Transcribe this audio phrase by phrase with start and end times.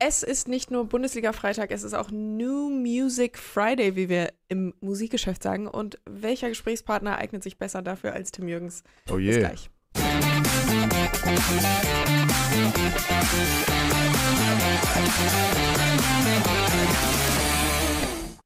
[0.00, 5.42] Es ist nicht nur Bundesliga-Freitag, es ist auch New Music Friday, wie wir im Musikgeschäft
[5.42, 5.66] sagen.
[5.66, 8.84] Und welcher Gesprächspartner eignet sich besser dafür als Tim Jürgens?
[9.10, 9.38] Oh Bis je.
[9.40, 9.70] gleich.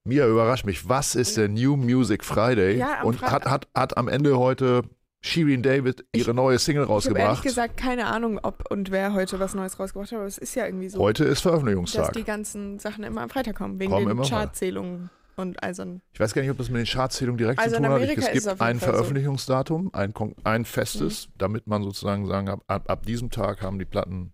[0.04, 0.88] Mia überrascht mich.
[0.88, 2.78] Was ist der New Music Friday?
[2.78, 4.84] Ja, Und hat, hat, hat am Ende heute
[5.24, 7.42] Shirin David ihre neue Single Ich habe ehrlich rausgebracht.
[7.44, 10.66] gesagt keine Ahnung, ob und wer heute was Neues rausgebracht hat, aber es ist ja
[10.66, 12.12] irgendwie so, Heute ist dass Veröffentlichungstag.
[12.14, 14.24] die ganzen Sachen immer am Freitag kommen, wegen Kommen den.
[14.24, 17.60] Chartzählungen und all so ein Ich weiß gar nicht, ob das mit den Chartzählungen direkt
[17.60, 18.02] Also zu in tun hat.
[18.02, 18.74] Es gibt es ein Fall so.
[18.74, 18.80] Mhm.
[18.80, 20.12] Veröffentlichungsdatum, ein,
[20.44, 24.32] ein festes, damit man sozusagen sagen kann, ab, ab diesem Tag haben die Platten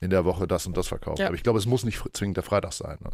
[0.00, 1.18] in der Woche das und das verkauft.
[1.20, 1.26] Ja.
[1.26, 2.98] Aber ich glaube, es muss nicht zwingend der Freitag sein.
[3.02, 3.10] Ne?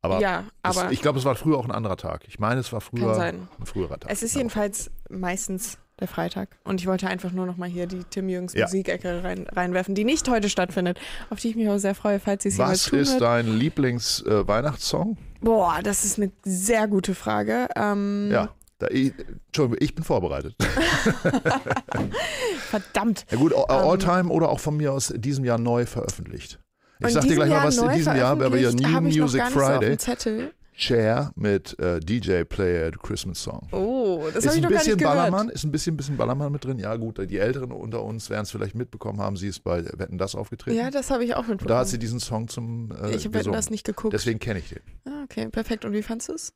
[0.00, 2.24] Aber, Ja, es, aber ich glaube, es war früher auch ein anderer Tag.
[2.28, 4.10] Ich meine, es war früher ein früherer Tag.
[4.10, 4.38] es ist Ja.
[4.40, 6.48] jedenfalls meistens der Freitag.
[6.64, 8.64] Und ich wollte einfach nur nochmal hier die Tim Jürgens Ja.
[8.66, 10.98] Musikecke rein, reinwerfen, die nicht heute stattfindet,
[11.30, 15.16] auf die ich mich auch sehr freue, falls sie es Was tun ist dein Lieblings-Weihnachtssong?
[15.40, 17.68] Boah, das ist eine sehr gute Frage.
[17.76, 18.48] Ähm, Ja.
[18.78, 19.12] Da, ich,
[19.46, 20.56] Entschuldigung, ich bin vorbereitet.
[22.70, 23.24] Verdammt.
[23.30, 26.58] Ja gut, all, Ähm, oder auch von mir aus diesem Jahr neu veröffentlicht.
[27.06, 29.42] Ich sag dir gleich mal, Jahr was in diesem Jahr haben wir veröffentlicht, New Music
[29.42, 33.68] nicht So Cher mit äh, DJ Play a Christmas Song.
[33.70, 35.16] Oh, das ist habe ich ein noch gar bisschen nicht gehört.
[35.16, 36.78] Ballermann, ist ein bisschen, bisschen Ballermann mit drin.
[36.80, 39.36] Ja gut, die Älteren unter uns werden es vielleicht mitbekommen haben.
[39.36, 40.76] Sie ist bei Wetten das aufgetreten.
[40.76, 41.78] Ja, das habe ich auch Und da mitbekommen.
[41.78, 43.56] hat sie diesen Song zum äh, ich habe gesungen.
[43.56, 44.12] das nicht geguckt.
[44.14, 44.80] Deswegen kenne ich den.
[45.06, 45.84] Ah, okay, perfekt.
[45.84, 46.52] Und wie fandst du es?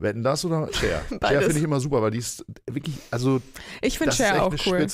[0.00, 1.02] Wetten das oder Cher?
[1.08, 1.44] Cher Beides.
[1.44, 3.40] finde ich immer super, weil die ist wirklich, also
[3.82, 4.86] Ich finde Cher auch eine cool.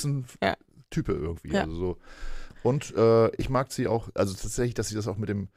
[0.42, 0.54] Ja.
[0.90, 1.52] Type irgendwie.
[1.52, 1.62] Ja.
[1.62, 1.98] Also so.
[2.62, 5.48] Und äh, ich mag sie auch, also tatsächlich, dass sie das auch mit dem,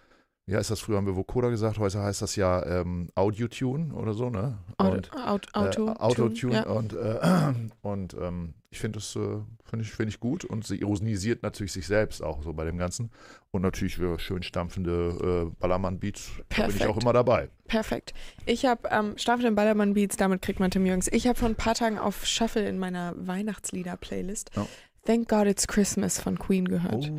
[0.49, 4.13] wie heißt das früher, haben wir Vocoder gesagt, heute heißt das ja ähm, Audio-Tune oder
[4.13, 4.57] so, ne?
[4.77, 6.63] Und, Auto, Auto, äh, Auto-Tune ja.
[6.63, 9.19] und, äh, und ähm, ich finde das äh,
[9.63, 12.77] finde ich, find ich gut und sie ironisiert natürlich sich selbst auch so bei dem
[12.77, 13.11] Ganzen
[13.51, 17.49] und natürlich für schön stampfende äh, Ballermann-Beats da bin ich auch immer dabei.
[17.67, 18.13] Perfekt.
[18.45, 21.07] Ich habe ähm, Staffel Ballermann Beats, damit kriegt man Tim Jürgens.
[21.11, 24.65] Ich habe vor ein paar Tagen auf Shuffle in meiner Weihnachtslieder-Playlist Ja.
[25.05, 27.11] Thank God It's Christmas von Queen gehört.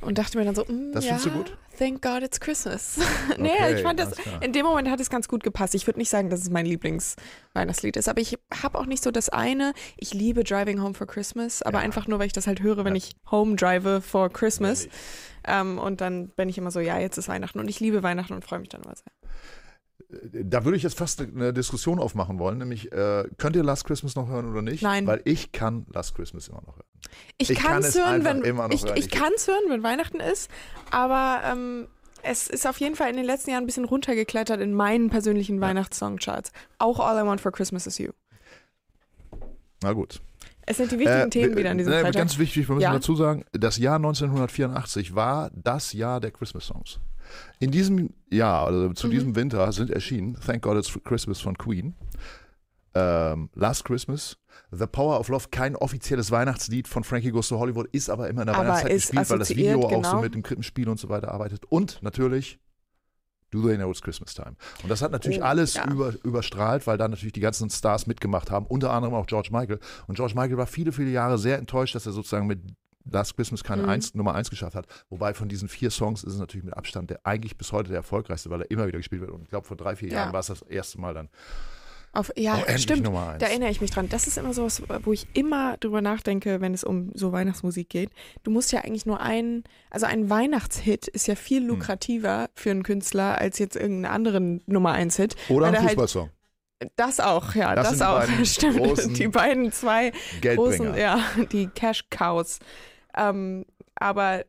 [0.00, 1.58] Und dachte mir dann so, mm, Das ja, findest du gut?
[1.78, 2.98] Thank God It's Christmas.
[3.38, 5.74] nee, Okay, ich fand das, in dem Moment hat es ganz gut gepasst.
[5.74, 9.10] Ich würde nicht sagen, dass es mein Lieblingsweihnachtslied ist, aber ich habe auch nicht so
[9.10, 9.72] das eine.
[9.96, 11.84] Ich liebe Driving Home for Christmas, aber Ja.
[11.84, 12.98] einfach nur, weil ich das halt höre, wenn Ja.
[12.98, 14.88] ich Home drive for Christmas.
[15.46, 17.60] Ähm, und dann bin ich immer so, ja, jetzt ist Weihnachten.
[17.60, 19.12] Und ich liebe Weihnachten und freue mich dann immer sehr.
[20.44, 24.14] Da würde ich jetzt fast eine Diskussion aufmachen wollen, nämlich äh, könnt ihr Last Christmas
[24.14, 24.82] noch hören oder nicht?
[24.82, 25.06] Nein.
[25.06, 26.85] Weil ich kann Last Christmas immer noch hören.
[27.38, 30.50] Ich, Ich kann es hören, wenn ich, ich kann es hören, wenn Weihnachten ist,
[30.90, 31.86] aber ähm,
[32.22, 35.60] es ist auf jeden Fall in den letzten Jahren ein bisschen runtergeklettert in meinen persönlichen
[35.60, 36.52] Weihnachtssongcharts.
[36.78, 38.10] Auch All I Want for Christmas is You.
[39.82, 40.20] Na gut.
[40.68, 42.14] Es sind die wichtigen Äh, Themen wieder an diesem Freitag.
[42.14, 42.92] Ganz wichtig, wir müssen Ja.
[42.92, 46.98] dazu sagen, das Jahr 1984 war das Jahr der Christmas-Songs.
[47.60, 49.10] In diesem Jahr, also zu Mhm.
[49.12, 51.94] diesem Winter, sind erschienen Thank God It's Christmas von Queen,
[52.96, 54.38] ähm, Last Christmas,
[54.70, 58.42] The Power of Love, kein offizielles Weihnachtslied von Frankie Goes to Hollywood, ist aber immer
[58.42, 60.20] in der Aber Weihnachtszeit gespielt, weil das Video auch so genau.
[60.22, 61.64] mit dem Krippenspiel und so weiter arbeitet.
[61.68, 62.58] Und natürlich
[63.50, 64.56] Do They Know It's Christmas Time.
[64.82, 65.88] Und das hat natürlich Oh, alles ja.
[65.88, 69.78] über, überstrahlt, weil da natürlich die ganzen Stars mitgemacht haben, unter anderem auch George Michael.
[70.08, 72.60] Und George Michael war viele, viele Jahre sehr enttäuscht, dass er sozusagen mit
[73.08, 73.88] Last Christmas keine Mhm.
[73.88, 74.86] eins, Nummer 1 geschafft hat.
[75.10, 77.98] Wobei von diesen vier Songs ist es natürlich mit Abstand der eigentlich bis heute der
[77.98, 79.30] erfolgreichste, weil er immer wieder gespielt wird.
[79.30, 80.14] Und ich glaube, vor drei, vier Ja.
[80.22, 81.28] Jahren war es das erste Mal dann.
[82.16, 83.06] Auf, ja, Oh, stimmt.
[83.06, 83.38] Eins.
[83.38, 84.08] Da erinnere ich mich dran.
[84.08, 87.88] Das ist immer so was, wo ich immer drüber nachdenke, wenn es um so Weihnachtsmusik
[87.88, 88.10] geht.
[88.42, 91.68] Du musst ja eigentlich nur einen, also ein Weihnachtshit ist ja viel Hm.
[91.68, 95.36] lukrativer für einen Künstler als jetzt irgendeinen anderen Nummer 1 Hit.
[95.48, 96.30] Oder ein halt- Fußballsong.
[96.96, 98.22] Das auch, ja, Das das, auch.
[98.44, 99.18] Stimmt.
[99.18, 100.12] die beiden zwei
[100.42, 100.76] Geldbringer.
[100.90, 101.20] großen, ja,
[101.52, 102.58] die Cash Cows.
[103.16, 104.44] Ähm, aber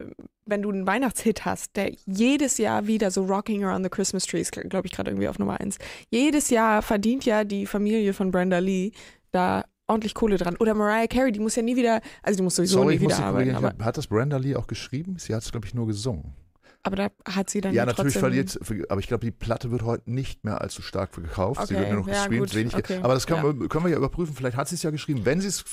[0.48, 4.42] wenn du einen Weihnachtshit hast, der jedes Jahr wieder so Rocking Around the Christmas Tree
[4.42, 5.78] ist, glaube ich, gerade irgendwie auf Nummer eins.
[6.10, 8.92] Jedes Jahr verdient ja die Familie von Brenda Lee
[9.32, 10.58] da ordentlich Kohle dran.
[10.58, 13.02] Oder Mariah Carey, die muss ja nie wieder, also die muss sowieso Sorry, nie ich
[13.02, 15.18] muss wieder arbeiten, Kollegin, aber, hat das Brenda Lee auch geschrieben?
[15.18, 16.34] Sie hat es, glaube ich, nur gesungen.
[16.84, 19.84] Aber da hat sie dann Ja, natürlich trotzdem, verliert, aber ich glaube, die Platte wird
[19.84, 21.68] heute nicht mehr allzu stark gekauft.
[21.68, 22.76] sie Okay, wird nur noch ja, gestreamt, gut, wenig.
[22.76, 23.60] okay, aber das können, ja.
[23.60, 24.36] wir, können wir ja überprüfen.
[24.36, 25.22] Vielleicht hat sie es ja geschrieben.
[25.26, 25.64] Wenn sie es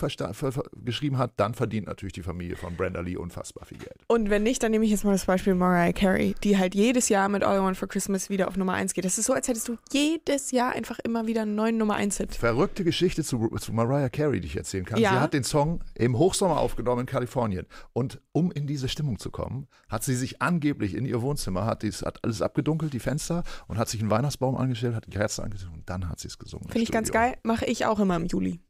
[0.85, 3.97] geschrieben hat, dann verdient natürlich die Familie von Brenda Lee unfassbar viel Geld.
[4.09, 7.09] Und wenn nicht, dann nehme ich jetzt mal das Beispiel Mariah Carey, die halt jedes
[7.09, 9.05] Jahr mit All I Want for Christmas wieder auf Nummer 1 geht.
[9.05, 12.17] Das ist so, als hättest du jedes Jahr einfach immer wieder einen neuen Nummer 1
[12.19, 12.35] Hit.
[12.35, 14.99] Verrückte Geschichte zu, zu Mariah Carey, die ich erzählen kann.
[15.01, 15.11] Ja.
[15.11, 17.67] Sie hat den Song im Hochsommer aufgenommen in Kalifornien.
[17.93, 21.83] Und um in diese Stimmung zu kommen, hat sie sich angeblich in ihr Wohnzimmer, hat,
[21.83, 25.43] dies, hat alles abgedunkelt, die Fenster, und hat sich einen Weihnachtsbaum angestellt, hat die Kerze
[25.43, 26.69] angezündet und dann hat sie es gesungen.
[26.69, 27.37] Finde ich ganz geil.
[27.43, 28.61] Mache ich auch immer im Juli.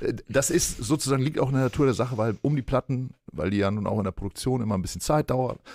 [0.00, 3.10] äh, das ist sozusagen, liegt auch in der Natur der Sache, weil um die Platten,
[3.32, 5.26] weil die ja nun auch in der Produktion immer ein bisschen Zeit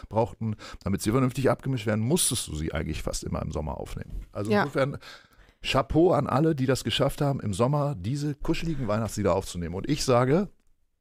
[0.09, 4.25] brauchten, damit sie vernünftig abgemischt werden, musstest du sie eigentlich fast immer im Sommer aufnehmen.
[4.31, 4.61] Also Ja.
[4.63, 4.97] insofern
[5.61, 9.75] Chapeau an alle, die das geschafft haben, im Sommer diese kuscheligen Weihnachtslieder aufzunehmen.
[9.75, 10.49] Und ich sage,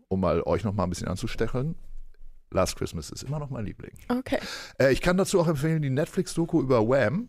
[0.08, 1.74] um mal euch noch mal ein bisschen anzustecheln,
[2.52, 3.92] Last Christmas ist immer noch mein Liebling.
[4.08, 4.38] Okay.
[4.78, 7.28] Äh, ich kann dazu auch empfehlen, die Netflix-Doku über Wham.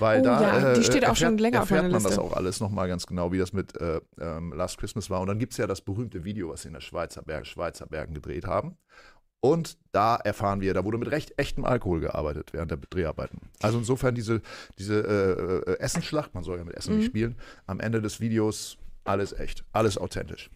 [0.00, 2.04] Weil Oh da ja, die äh, steht auch erfährt, schon länger auf meiner man das
[2.04, 2.20] Liste.
[2.20, 5.20] auch alles nochmal ganz genau, wie das mit äh, ähm, Last Christmas war.
[5.20, 7.86] Und dann gibt es ja das berühmte Video, was sie in der Schweizer, Berg, Schweizer
[7.86, 8.76] Bergen gedreht haben.
[9.40, 13.38] Und da erfahren wir, da wurde mit recht echtem Alkohol gearbeitet während der Dreharbeiten.
[13.62, 14.42] Also insofern diese,
[14.80, 15.00] diese
[15.66, 16.98] äh, äh, Essensschlacht, man soll ja mit Essen Mhm.
[16.98, 17.36] nicht spielen,
[17.66, 20.50] am Ende des Videos alles echt, alles authentisch.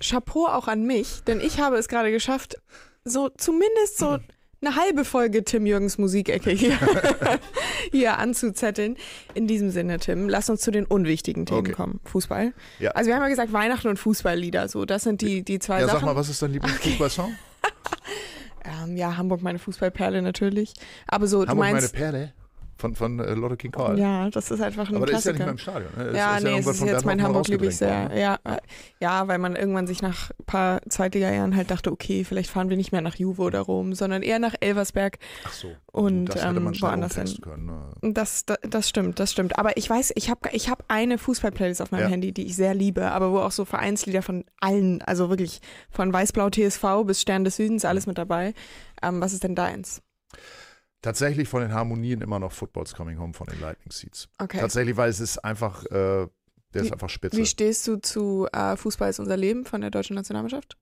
[0.00, 2.56] Chapeau auch an mich, denn ich habe es gerade geschafft,
[3.04, 4.18] so zumindest so
[4.62, 6.78] eine halbe Folge Tim Jürgens Musikecke hier,
[7.92, 8.96] hier anzuzetteln.
[9.34, 11.72] In diesem Sinne, Tim, lass uns zu den unwichtigen Themen Okay.
[11.72, 12.00] kommen.
[12.04, 12.54] Fußball.
[12.78, 12.92] Ja.
[12.92, 15.86] Also wir haben ja gesagt, Weihnachten und Fußballlieder, so das sind die, die zwei Ja,
[15.86, 16.00] Sachen.
[16.00, 17.34] sag mal, was ist dein Lieblingsfußballsong?
[18.84, 20.72] ähm, ja, Hamburg meine Fußballperle natürlich.
[21.06, 21.94] Aber so, du Hamburg meine meinst.
[21.94, 22.32] Perle
[22.76, 23.98] von, von äh, Lotte King Cole.
[23.98, 25.52] Ja, das ist einfach ein Aber der ist ja Klassiker.
[25.52, 26.12] nicht mehr im Stadion.
[26.12, 26.18] Ne?
[26.18, 28.16] Ja, ist nee, es irgendwann ist jetzt mein Hamburg liebe ich rausgedrängt sehr.
[28.16, 28.20] ne?
[28.20, 28.58] Ja, äh,
[29.00, 32.76] ja, weil man irgendwann sich nach ein paar Zweitliga-Jahren halt dachte, okay, vielleicht fahren wir
[32.76, 35.18] nicht mehr nach Juve oder Rom, sondern eher nach Elversberg.
[35.44, 35.68] Ach so.
[35.92, 37.66] Und, das hätte ähm, man schnell woanders umtexten können.
[37.66, 38.12] Ne?
[38.12, 39.58] Das, das, das stimmt, das stimmt.
[39.58, 42.08] Aber ich weiß, ich habe ich hab eine Fußball-Playlist auf meinem Ja.
[42.08, 45.60] Handy, die ich sehr liebe, aber wo auch so Vereinslieder von allen, also wirklich
[45.90, 48.54] von Weißblau TSV bis Stern des Südens, alles mit dabei.
[49.02, 50.02] Ähm, was ist denn deins?
[51.04, 54.26] Tatsächlich von den Harmonien immer noch Football's Coming Home von den Lightning Seeds.
[54.38, 54.58] Okay.
[54.58, 56.28] Tatsächlich, weil es ist einfach, äh, der
[56.72, 57.36] ist Wie- einfach spitze.
[57.36, 60.78] Wie stehst du zu äh, Fußball ist unser Leben von der deutschen Nationalmannschaft?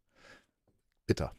[1.08, 1.34] Bitter.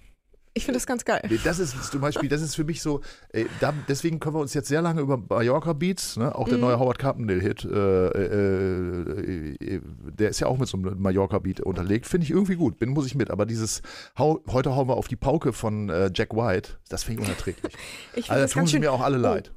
[0.55, 1.21] Ich finde das ganz geil.
[1.43, 4.53] Das ist zum Beispiel, das ist für mich so, äh, da, deswegen können wir uns
[4.53, 6.63] jetzt sehr lange über Mallorca Beats, ne, auch der Mhm.
[6.65, 9.81] neue Howard Carpendale-Hit, äh, äh, äh,
[10.17, 13.05] der ist ja auch mit so einem Mallorca-Beat unterlegt, finde ich irgendwie gut, bin, muss
[13.07, 13.81] ich mit, aber dieses
[14.17, 17.73] hau, heute hauen wir auf die Pauke von äh, Jack White, das finde ich unerträglich.
[18.15, 19.51] Ich finde Also da das tun sie mir auch alle leid.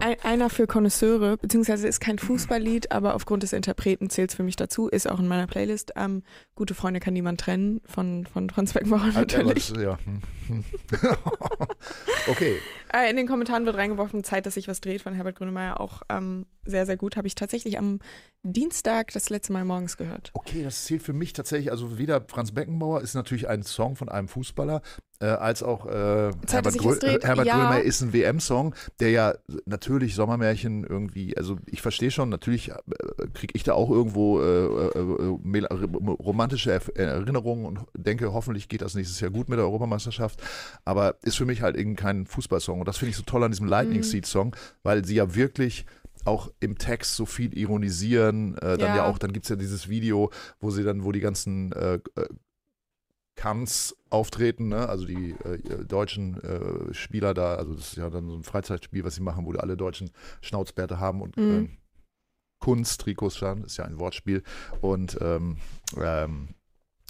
[0.00, 4.42] Ein, einer für Konnoisseure, beziehungsweise ist kein Fußballlied, aber aufgrund des Interpreten zählt es für
[4.42, 5.92] mich dazu, ist auch in meiner Playlist.
[5.96, 6.22] Ähm,
[6.54, 9.70] Gute Freunde kann niemand trennen von, von Franz Beckenbauer natürlich.
[9.70, 9.98] Ja.
[12.28, 12.56] okay,
[12.92, 16.02] Äh, in den Kommentaren wird reingeworfen, Zeit, dass sich was dreht von Herbert Grönemeyer, auch
[16.08, 17.16] ähm, sehr, sehr gut.
[17.16, 18.00] Habe ich tatsächlich am
[18.42, 20.30] Dienstag das letzte Mal morgens gehört.
[20.34, 24.08] Okay, das zählt für mich tatsächlich, also weder Franz Beckenbauer ist natürlich ein Song von
[24.08, 24.82] einem Fußballer,
[25.20, 27.56] äh, als auch äh, Zeit, Herbert, Grö dreht, Herbert ja.
[27.56, 29.34] Grönemeyer ist ein WM-Song, der ja
[29.66, 32.74] natürlich Sommermärchen irgendwie, also ich verstehe schon, natürlich äh,
[33.34, 34.98] kriege ich da auch irgendwo äh, äh,
[36.20, 40.40] romantische Erinnerungen und denke, hoffentlich geht das nächstes Jahr gut mit der Europameisterschaft,
[40.84, 43.50] aber ist für mich halt eben kein Fußballsong und das finde ich so toll an
[43.50, 44.02] diesem Lightning Mhm.
[44.04, 45.84] Seed Song, weil sie ja wirklich
[46.24, 49.04] auch im Text so viel ironisieren, äh, dann ja, Ja.
[49.04, 50.30] auch, dann gibt es ja dieses Video,
[50.60, 52.00] wo sie dann, wo die ganzen äh, äh,
[53.36, 54.88] Kanz auftreten, ne?
[54.88, 59.04] also die äh, deutschen äh, Spieler da, also das ist ja dann so ein Freizeitspiel,
[59.04, 60.10] was sie machen, wo alle deutschen
[60.40, 61.50] Schnauzbärte haben und Mhm.
[61.52, 61.68] äh,
[62.58, 64.42] Kunst-Trikots schauen, ist ja ein Wortspiel
[64.80, 65.58] und ähm,
[65.96, 66.48] ähm,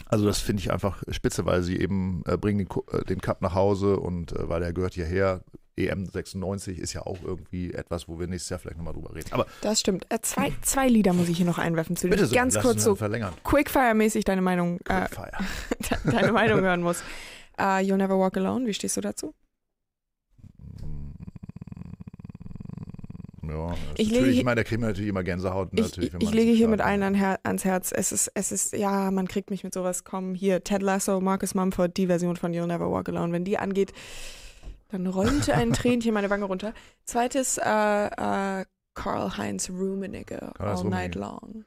[0.06, 3.42] also das finde ich einfach spitze, weil sie eben äh, bringen den, äh, den Cup
[3.42, 5.42] nach Hause und äh, weil der gehört hierher.
[5.76, 9.28] EM 96 ist ja auch irgendwie etwas, wo wir nächstes Jahr vielleicht nochmal drüber reden.
[9.32, 10.06] Aber Das stimmt.
[10.08, 12.54] Äh, zwei, zwei Lieder muss ich hier noch einwerfen, zu denen bitte ich so, ganz
[12.54, 13.32] lass kurz so verlängern.
[13.44, 15.06] Quickfire-mäßig deine Meinung, äh,
[16.04, 17.02] deine Meinung hören muss.
[17.56, 19.34] Äh, You'll Never Walk Alone, wie stehst du dazu?
[23.48, 25.68] Ja, Ich lege ich meine, da kriegt man natürlich immer Gänsehaut.
[25.72, 27.92] Ich, Natürlich, ich, ich lege hier mit allen ans Herz.
[27.92, 30.34] Es ist, es ist, ja, man kriegt mich mit sowas kommen.
[30.34, 33.32] Hier, Ted Lasso, Marcus Mumford, die Version von You'll Never Walk Alone.
[33.32, 33.92] Wenn die angeht,
[34.88, 36.72] dann rollte ein Tränchen meine Wange runter.
[37.04, 38.64] Zweites, äh, äh,
[38.94, 41.18] Karl-Heinz Rummenigge, All Night Rummenigge.
[41.18, 41.64] Long.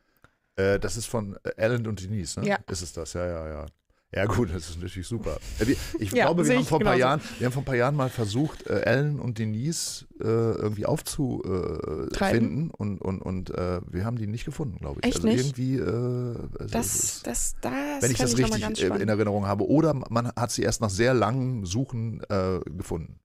[0.57, 2.47] Äh, das ist von Alan und Denise, ne?
[2.47, 2.57] Ja.
[2.69, 3.13] Ist es das?
[3.13, 3.65] Ja, ja, ja.
[4.13, 5.37] Ja gut, das ist natürlich super.
[5.59, 6.99] Äh, Ich Ja, glaube, wir haben, ich vor ein paar genauso.
[6.99, 10.85] Jahren, wir haben vor ein paar Jahren mal versucht, äh, Alan und Denise äh, irgendwie
[10.85, 12.71] aufzufinden Treiben.
[12.71, 15.07] und, und, und äh, wir haben die nicht gefunden, glaube ich.
[15.07, 15.39] Echt also nicht?
[15.57, 19.07] irgendwie, äh, also Das, das, das wenn ich das mal richtig äh, in.
[19.07, 19.65] Erinnerung habe.
[19.69, 23.19] Oder man hat sie erst nach sehr langem Suchen äh, gefunden.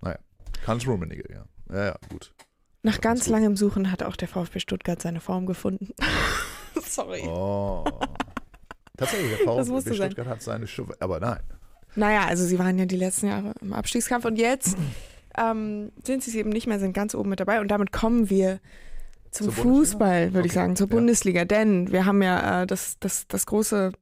[0.00, 0.18] Naja,
[0.66, 1.44] Hans Rummenigge, ja.
[1.74, 2.32] Ja, ja, gut.
[2.82, 5.92] Nach Ja, ganz ganz langem Suchen hat auch der VfB Stuttgart seine Form gefunden.
[6.82, 7.22] Sorry.
[7.26, 7.84] Oh.
[8.96, 9.94] Tatsächlich, der VfB.
[9.94, 11.40] Stuttgart hat seine Schuhe, aber nein.
[11.94, 14.76] Naja, also sie waren ja die letzten Jahre im Abstiegskampf und jetzt
[15.38, 18.30] ähm, sind sie es eben nicht mehr, sind ganz oben mit dabei und damit kommen
[18.30, 18.60] wir
[19.30, 19.54] zum Zur?
[19.54, 20.94] Fußball, würde ich Okay, sagen, zur ja.
[20.94, 23.92] Bundesliga, denn wir haben ja äh, das, das, das große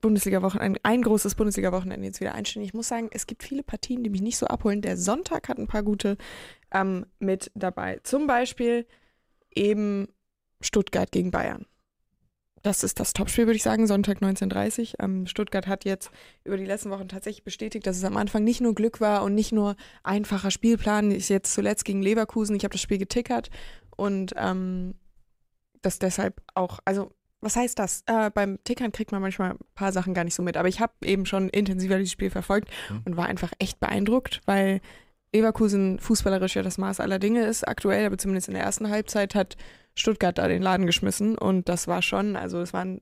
[0.00, 2.66] Bundesliga-Wochenende, ein großes Bundesliga-Wochenende jetzt wieder einstellen.
[2.66, 4.82] Ich muss sagen, es gibt viele Partien, die mich nicht so abholen.
[4.82, 6.18] Der Sonntag hat ein paar gute
[6.72, 8.00] ähm, mit dabei.
[8.02, 8.86] Zum Beispiel
[9.54, 10.08] eben
[10.60, 11.66] Stuttgart gegen Bayern.
[12.64, 16.10] Das ist das Topspiel, würde ich sagen, Sonntag 19.30 ähm, Stuttgart hat jetzt
[16.44, 19.34] über die letzten Wochen tatsächlich bestätigt, dass es am Anfang nicht nur Glück war und
[19.34, 21.10] nicht nur einfacher Spielplan.
[21.10, 23.50] Ich jetzt zuletzt gegen Leverkusen, ich habe das Spiel getickert
[23.96, 24.94] und ähm,
[25.82, 28.02] das deshalb auch, also was heißt das?
[28.06, 30.80] Äh, beim Tickern kriegt man manchmal ein paar Sachen gar nicht so mit, aber ich
[30.80, 33.02] habe eben schon intensiver dieses Spiel verfolgt mhm.
[33.04, 34.80] und war einfach echt beeindruckt, weil
[35.34, 39.34] Leverkusen fußballerisch ja das Maß aller Dinge ist aktuell, aber zumindest in der ersten Halbzeit
[39.34, 39.58] hat
[39.94, 43.00] Stuttgart da den Laden geschmissen und das war schon, also es waren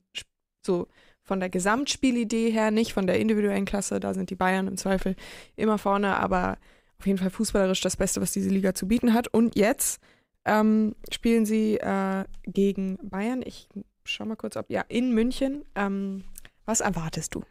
[0.65, 0.89] so
[1.23, 5.17] von der Gesamtspielidee her, nicht von der individuellen Klasse, da sind die Bayern im Zweifel
[5.57, 6.59] immer vorne, aber
[6.99, 9.27] auf jeden Fall fußballerisch das Beste, was diese Liga zu bieten hat.
[9.27, 10.01] Und jetzt
[10.45, 13.43] ähm, spielen sie äh, gegen Bayern.
[13.45, 13.69] Ich
[14.05, 15.65] schau mal kurz, ob, ja, in München.
[15.75, 16.23] Ähm,
[16.65, 17.43] was erwartest du?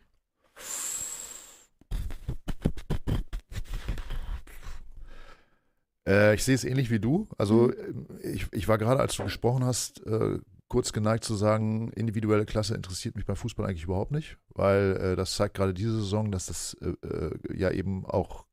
[6.07, 7.27] Äh, ich sehe es ähnlich wie du.
[7.37, 8.07] Also mhm.
[8.23, 12.75] ich, ich war gerade, als du gesprochen hast, äh, kurz geneigt zu sagen, individuelle Klasse
[12.75, 16.45] interessiert mich beim Fußball eigentlich überhaupt nicht, weil äh, das zeigt gerade diese Saison, dass
[16.45, 18.45] das äh, äh, ja eben auch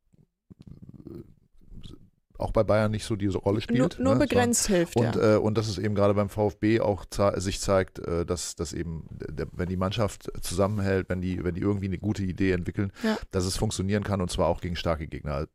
[2.39, 3.99] auch bei Bayern nicht so diese Rolle spielt.
[3.99, 4.21] Nur, nur ne?
[4.21, 4.75] begrenzt so.
[4.75, 5.35] hilft, und, ja.
[5.35, 7.05] Äh, und dass es eben gerade beim VfB auch
[7.37, 11.61] sich zeigt, äh, dass, dass eben, der, wenn die Mannschaft zusammenhält, wenn die, wenn die
[11.61, 13.19] irgendwie eine gute Idee entwickeln, ja.
[13.33, 15.49] dass es funktionieren kann und zwar auch gegen starke Gegner.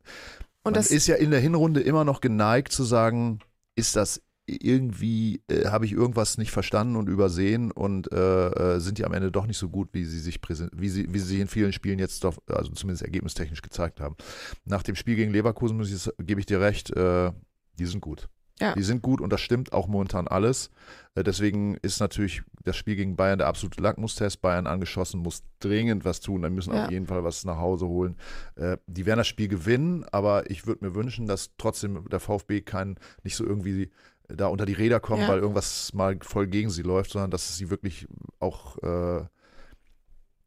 [0.64, 3.40] Und Man das ist ja in der Hinrunde immer noch geneigt zu sagen,
[3.76, 8.98] ist das irgendwie, äh, habe ich irgendwas nicht verstanden und übersehen und äh, äh, sind
[8.98, 10.40] die am Ende doch nicht so gut, wie sie sich
[10.72, 14.16] wie sie, wie sie sich in vielen Spielen jetzt doch, also zumindest ergebnistechnisch gezeigt haben.
[14.64, 17.32] Nach dem Spiel gegen Leverkusen muss ich, gebe ich dir recht, äh,
[17.78, 18.28] die sind gut.
[18.60, 18.74] Ja.
[18.74, 20.70] Die sind gut und das stimmt auch momentan alles.
[21.14, 24.40] Äh, deswegen ist natürlich das Spiel gegen Bayern der absolute Lackmustest.
[24.40, 26.42] Bayern angeschossen, muss dringend was tun.
[26.42, 26.84] Dann müssen ja.
[26.84, 28.16] auf jeden Fall was nach Hause holen.
[28.54, 32.60] Äh, die werden das Spiel gewinnen, aber ich würde mir wünschen, dass trotzdem der VfB
[32.60, 33.90] kein, nicht so irgendwie
[34.28, 35.28] da unter die Räder kommt, ja.
[35.28, 38.06] weil irgendwas mal voll gegen sie läuft, sondern dass sie wirklich
[38.38, 39.24] auch äh,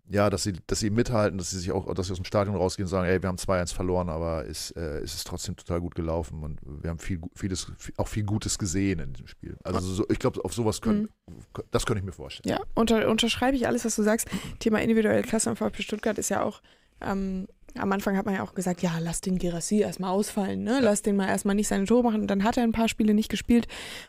[0.10, 2.56] ja, dass sie, dass sie mithalten, dass sie sich auch, dass sie aus dem Stadion
[2.56, 5.82] rausgehen und sagen, ey, wir haben 2-1 verloren, aber es, äh, es ist trotzdem total
[5.82, 9.58] gut gelaufen und wir haben viel, vieles, auch viel Gutes gesehen in diesem Spiel.
[9.64, 11.64] Also so, ich glaube, auf sowas können, mhm.
[11.72, 12.58] das könnte ich mir vorstellen.
[12.58, 14.30] Ja, unter, unterschreibe ich alles, was du sagst.
[14.60, 16.62] Thema individuelle Klasse am VfB Stuttgart ist ja auch,
[17.02, 20.80] ähm, am Anfang hat man ja auch gesagt, ja, lass den Girassi erstmal ausfallen, ne?
[20.82, 22.22] Lass den mal erstmal nicht seine Tore machen.
[22.22, 23.68] Und dann hat er ein paar Spiele nicht gespielt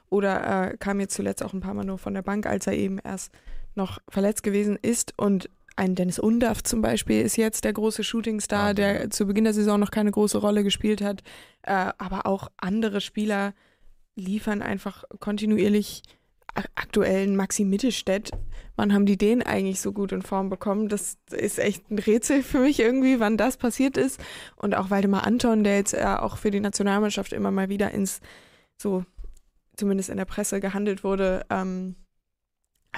[0.08, 2.74] oder äh, kam jetzt zuletzt auch ein paar Mal nur von der Bank, als er
[2.74, 3.32] eben erst
[3.74, 5.12] noch verletzt gewesen ist.
[5.18, 9.54] Und ein Dennis Undaff zum Beispiel ist jetzt der große Shootingstar, der zu Beginn der
[9.54, 11.22] Saison noch keine große Rolle gespielt hat.
[11.62, 13.54] Äh, aber auch andere Spieler
[14.16, 16.02] liefern einfach kontinuierlich
[16.74, 18.32] aktuellen Maxi Mittelstädt.
[18.74, 20.88] Wann haben die den eigentlich so gut in Form bekommen?
[20.88, 24.20] Das ist echt ein Rätsel für mich irgendwie, wann das passiert ist.
[24.56, 28.20] Und auch Waldemar Anton, der jetzt äh, auch für die Nationalmannschaft immer mal wieder ins,
[28.76, 29.04] so
[29.76, 31.94] zumindest in der Presse gehandelt wurde, ähm,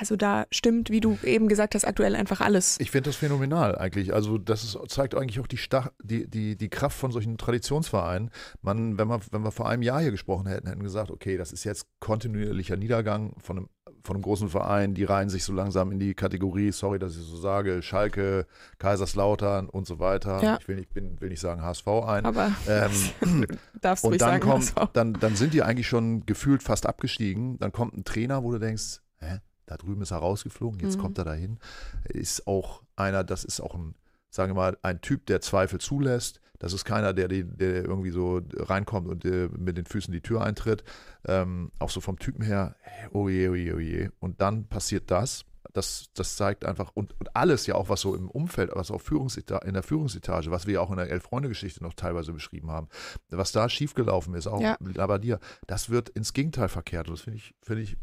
[0.01, 2.81] also da stimmt, wie du eben gesagt hast, aktuell einfach alles.
[2.81, 4.15] Ich finde das phänomenal eigentlich.
[4.15, 8.31] Also das ist, zeigt eigentlich auch die, Stach, die, die, die Kraft von solchen Traditionsvereinen.
[8.63, 11.37] Man, wenn, man, wenn wir vor einem Jahr hier gesprochen hätten, hätten wir gesagt, okay,
[11.37, 13.69] das ist jetzt kontinuierlicher Niedergang von einem,
[14.03, 14.95] von einem großen Verein.
[14.95, 18.47] Die reihen sich so langsam in die Kategorie, sorry, dass ich so sage, Schalke,
[18.79, 20.43] Kaiserslautern und so weiter.
[20.43, 20.57] Ja.
[20.59, 22.25] Ich will nicht, bin, will nicht sagen HSV ein.
[22.25, 23.45] Aber ähm,
[23.83, 27.59] darfst du und dann sagen, kommt, dann, dann sind die eigentlich schon gefühlt fast abgestiegen.
[27.59, 29.41] Dann kommt ein Trainer, wo du denkst, hä?
[29.71, 31.03] Da drüben ist er rausgeflogen, jetzt mhm.
[31.03, 31.61] kommt er dahin.
[32.09, 33.95] Ist auch einer, das ist auch ein,
[34.29, 36.41] sagen wir mal, ein Typ, der Zweifel zulässt.
[36.59, 40.83] Das ist keiner, der, der irgendwie so reinkommt und mit den Füßen die Tür eintritt.
[41.25, 42.75] Ähm, auch so vom Typen her,
[43.13, 44.11] oh je, oh je, oh.
[44.19, 45.45] Und dann passiert das.
[45.73, 49.01] Das, das zeigt einfach, und, und alles ja auch, was so im Umfeld, was auch
[49.01, 52.89] Führungseta in der Führungsetage, was wir ja auch in der Elf-Freunde-Geschichte noch teilweise beschrieben haben,
[53.29, 54.77] was da schiefgelaufen ist, auch ja.
[54.81, 57.07] bei dir, das wird ins Gegenteil verkehrt.
[57.07, 57.97] Und das finde ich, finde ich,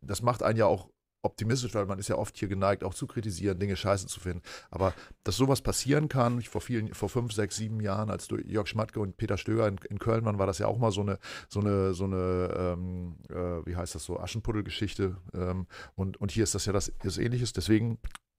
[0.00, 0.90] das macht einen ja auch
[1.26, 4.42] optimistisch, weil man ist ja oft hier geneigt, auch zu kritisieren, Dinge scheiße zu finden.
[4.70, 9.00] Aber dass sowas passieren kann, vor vielen, vor fünf, sechs, sieben Jahren, als Jörg Schmatke
[9.00, 11.18] und Peter Stöger in, in Köln waren, war das ja auch mal so eine,
[11.48, 15.16] so eine, so eine, ähm, äh, wie heißt das so, Aschenputtelgeschichte.
[15.34, 17.52] Ähm, und, und hier ist das ja das, das Ähnliches.
[17.52, 17.98] Deswegen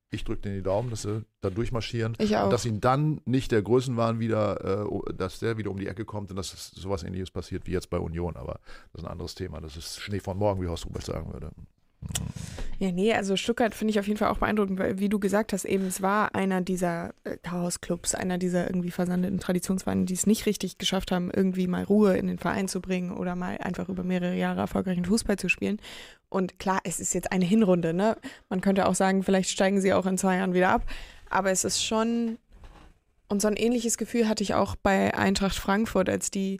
[0.09, 2.15] ich drücke denen die Daumen, dass sie da durchmarschieren.
[2.19, 2.45] Ich auch.
[2.45, 6.05] Und dass ihnen dann nicht der Größenwahn wieder, äh, dass der wieder um die Ecke
[6.05, 8.37] kommt und dass sowas ähnliches passiert wie jetzt bei Union.
[8.37, 8.59] Aber
[8.93, 9.59] das ist ein anderes Thema.
[9.59, 11.51] Das ist Schnee von morgen, wie Horst Rubert sagen würde.
[12.79, 15.51] Ja, nee, also Stuttgart finde ich auf jeden Fall auch beeindruckend, weil, wie du gesagt
[15.51, 20.27] hast, eben es war einer dieser äh, Chaos-Clubs, einer dieser irgendwie versandeten Traditionsvereine, die es
[20.27, 23.89] nicht richtig geschafft haben, irgendwie mal Ruhe in den Verein zu bringen oder mal einfach
[23.89, 25.79] über mehrere Jahre erfolgreichen Fußball zu spielen.
[26.29, 28.15] Und klar, es ist jetzt eine Hinrunde, ne?
[28.47, 30.83] Man könnte auch sagen, vielleicht steigen sie auch in zwei Jahren wieder ab.
[31.31, 32.37] Aber es ist schon,
[33.27, 36.59] und so ein ähnliches Gefühl hatte ich auch bei Eintracht Frankfurt, als die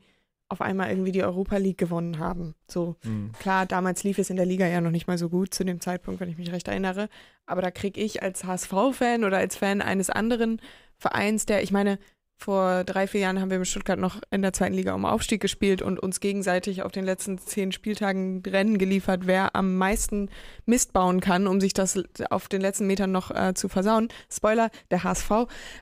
[0.50, 2.56] auf einmal irgendwie die Europa League gewonnen haben.
[2.68, 3.32] So, Mhm.
[3.40, 5.82] klar, damals lief es in der Liga ja noch nicht mal so gut zu dem
[5.82, 7.10] Zeitpunkt, wenn ich mich recht erinnere.
[7.46, 10.62] Aber da kriege ich als HSV-Fan oder als Fan eines anderen
[10.98, 12.00] Vereins, der, ich meine,
[12.40, 15.42] vor drei, vier Jahren haben wir mit Stuttgart noch in der zweiten Liga um Aufstieg
[15.42, 20.30] gespielt und uns gegenseitig auf den letzten zehn Spieltagen Rennen geliefert, wer am meisten
[20.66, 24.10] Mist bauen kann, um sich das auf den letzten Metern noch äh, zu versauen.
[24.32, 25.32] Spoiler, der HSV.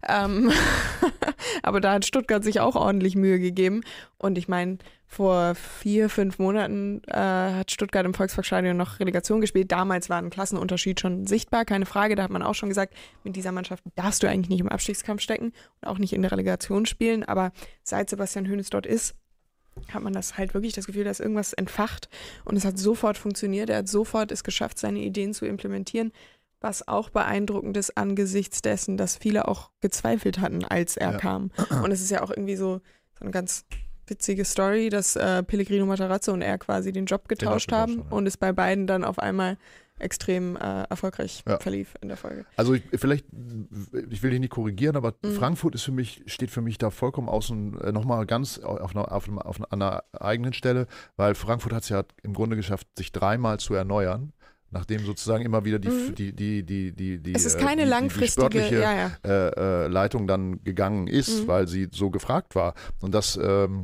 [0.08, 0.52] Ähm
[1.62, 3.82] Aber da hat Stuttgart sich auch ordentlich Mühe gegeben.
[4.18, 4.78] Und ich meine,
[5.16, 9.72] vor vier, fünf Monaten äh, hat Stuttgart im Volksparkstadion noch Relegation gespielt.
[9.72, 12.16] Damals war ein Klassenunterschied schon sichtbar, keine Frage.
[12.16, 12.94] Da hat man auch schon gesagt,
[13.24, 16.32] mit dieser Mannschaft darfst du eigentlich nicht im Abstiegskampf stecken und auch nicht in der
[16.34, 17.24] Relegation spielen.
[17.24, 19.16] Aber seit Sebastian Hönes dort ist,
[19.94, 22.10] hat man das halt wirklich das Gefühl, dass irgendwas entfacht.
[22.44, 23.70] Und es hat sofort funktioniert.
[23.70, 26.12] Er hat sofort es geschafft, seine Ideen zu implementieren.
[26.60, 31.18] Was auch beeindruckend ist angesichts dessen, dass viele auch gezweifelt hatten, als er Ja.
[31.18, 31.52] kam.
[31.84, 32.82] Und es ist ja auch irgendwie so,
[33.18, 33.66] so eine ganz
[34.08, 38.16] witzige Story, dass äh, Pellegrino Matarazzo und er quasi den Job getauscht getauscht haben ja.
[38.16, 39.58] und es bei beiden dann auf einmal
[39.98, 41.58] extrem äh, erfolgreich Ja.
[41.58, 42.46] verlief in der Folge.
[42.58, 43.26] Also ich, vielleicht,
[44.10, 45.32] ich will dich nicht korrigieren, aber Mhm.
[45.36, 49.10] Frankfurt ist für mich, steht für mich da vollkommen außen äh, nochmal ganz auf einer,
[49.12, 53.12] auf, einer, auf einer eigenen Stelle, weil Frankfurt hat es ja im Grunde geschafft, sich
[53.14, 54.34] dreimal zu erneuern.
[54.72, 56.16] Nachdem sozusagen immer wieder die, Mhm.
[56.16, 58.94] die, die, die, die, die, es ist äh, keine die, die, die langfristige, sportliche ja,
[58.98, 59.12] ja.
[59.24, 61.48] äh, äh, Leitung dann gegangen ist, Mhm.
[61.48, 62.74] weil sie so gefragt war.
[63.00, 63.80] Und das, ähm,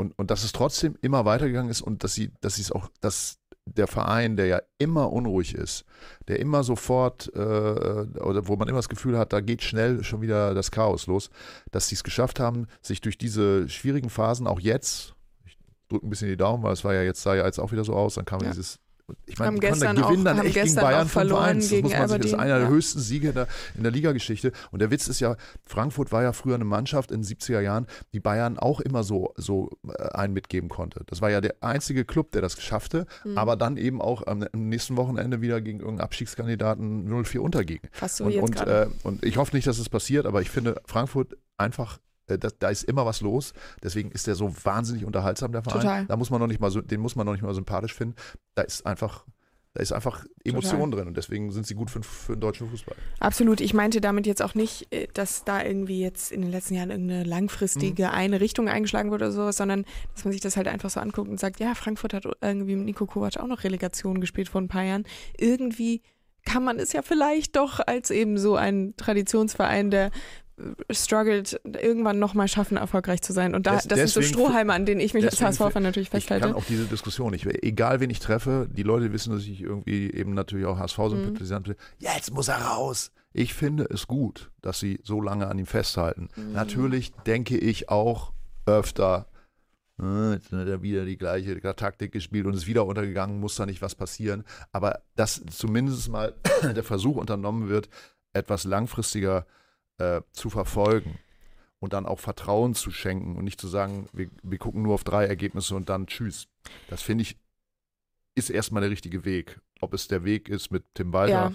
[0.00, 2.88] und, und dass es trotzdem immer weitergegangen ist und dass sie, dass sie es auch,
[3.00, 5.84] dass der Verein, der ja immer unruhig ist,
[6.26, 10.22] der immer sofort, äh, oder wo man immer das Gefühl hat, da geht schnell schon
[10.22, 11.30] wieder das Chaos los,
[11.70, 15.14] dass sie es geschafft haben, sich durch diese schwierigen Phasen auch jetzt,
[15.44, 15.56] ich
[15.88, 17.84] drücke ein bisschen die Daumen, weil es war ja jetzt, sah ja jetzt auch wieder
[17.84, 18.48] so aus, dann kam Ja.
[18.48, 18.80] dieses
[19.26, 21.60] ich meine, Haben gestern da gewinnen auch- dann echt gegen Bayern verloren 5-1.
[21.60, 22.74] Das gegen muss man sich, das ist Aberdeen, einer der ja.
[22.74, 24.52] höchsten Siege in der, in der Ligageschichte.
[24.70, 27.86] Und der Witz ist ja, Frankfurt war ja früher eine Mannschaft in den 70er Jahren,
[28.12, 31.02] die Bayern auch immer so, so äh, einen mitgeben konnte.
[31.06, 33.36] Das war ja der einzige Club, der das schaffte, Mhm.
[33.38, 37.80] aber dann eben auch am, am nächsten Wochenende wieder gegen irgendeinen Abstiegskandidaten 0-4 unterging.
[37.92, 40.50] Fast so Und, jetzt und, äh, und ich hoffe nicht, dass es passiert, aber ich
[40.50, 41.98] finde Frankfurt einfach,
[42.30, 43.52] äh, da, da ist immer was los.
[43.82, 45.80] Deswegen ist der so wahnsinnig unterhaltsam, der Verein.
[45.80, 46.06] Total.
[46.06, 48.14] Da muss man noch nicht mal den muss man noch nicht mal sympathisch finden.
[48.54, 49.24] Da ist einfach,
[49.74, 52.96] da ist einfach Emotion drin und deswegen sind sie gut für, für den deutschen Fußball.
[53.20, 53.60] Absolut.
[53.60, 56.90] Ich meinte damit jetzt auch nicht, äh, dass da irgendwie jetzt in den letzten Jahren
[56.90, 58.10] irgendeine langfristige Mhm.
[58.10, 61.28] eine Richtung eingeschlagen wurde oder sowas, sondern dass man sich das halt einfach so anguckt
[61.28, 64.68] und sagt, ja, Frankfurt hat irgendwie mit Nico Kovac auch noch Relegation gespielt vor ein
[64.68, 65.04] paar Jahren.
[65.38, 66.02] Irgendwie
[66.44, 70.10] kann man es ja vielleicht doch als eben so ein Traditionsverein, der
[70.90, 73.54] struggelt, irgendwann nochmal schaffen, erfolgreich zu sein.
[73.54, 76.26] Und da, Des- das sind so Strohhalme, an denen ich mich als HSV-Fan natürlich Ich
[76.26, 76.56] kann festhalte.
[76.56, 80.34] auch diese Diskussion nicht, egal wen ich treffe, die Leute wissen, dass ich irgendwie eben
[80.34, 80.80] natürlich auch Mhm.
[80.80, 81.76] HSV-Sympathisant bin.
[81.98, 83.12] Jetzt muss er raus.
[83.32, 86.28] Ich finde es gut, dass sie so lange an ihm festhalten.
[86.36, 86.52] Mhm.
[86.52, 88.32] Natürlich denke ich auch
[88.66, 89.28] öfter,
[90.02, 93.66] äh, jetzt hat er wieder die gleiche Taktik gespielt und ist wieder untergegangen, muss da
[93.66, 94.44] nicht was passieren.
[94.72, 97.88] Aber dass zumindest mal der Versuch unternommen wird,
[98.32, 99.59] etwas langfristiger äh,
[100.32, 101.18] zu verfolgen
[101.78, 105.04] und dann auch Vertrauen zu schenken und nicht zu sagen, wir, wir gucken nur auf
[105.04, 106.46] drei Ergebnisse und dann tschüss.
[106.88, 107.36] Das finde ich,
[108.34, 109.60] ist erstmal der richtige Weg.
[109.80, 111.52] Ob es der Weg ist mit Tim Walter, Ja.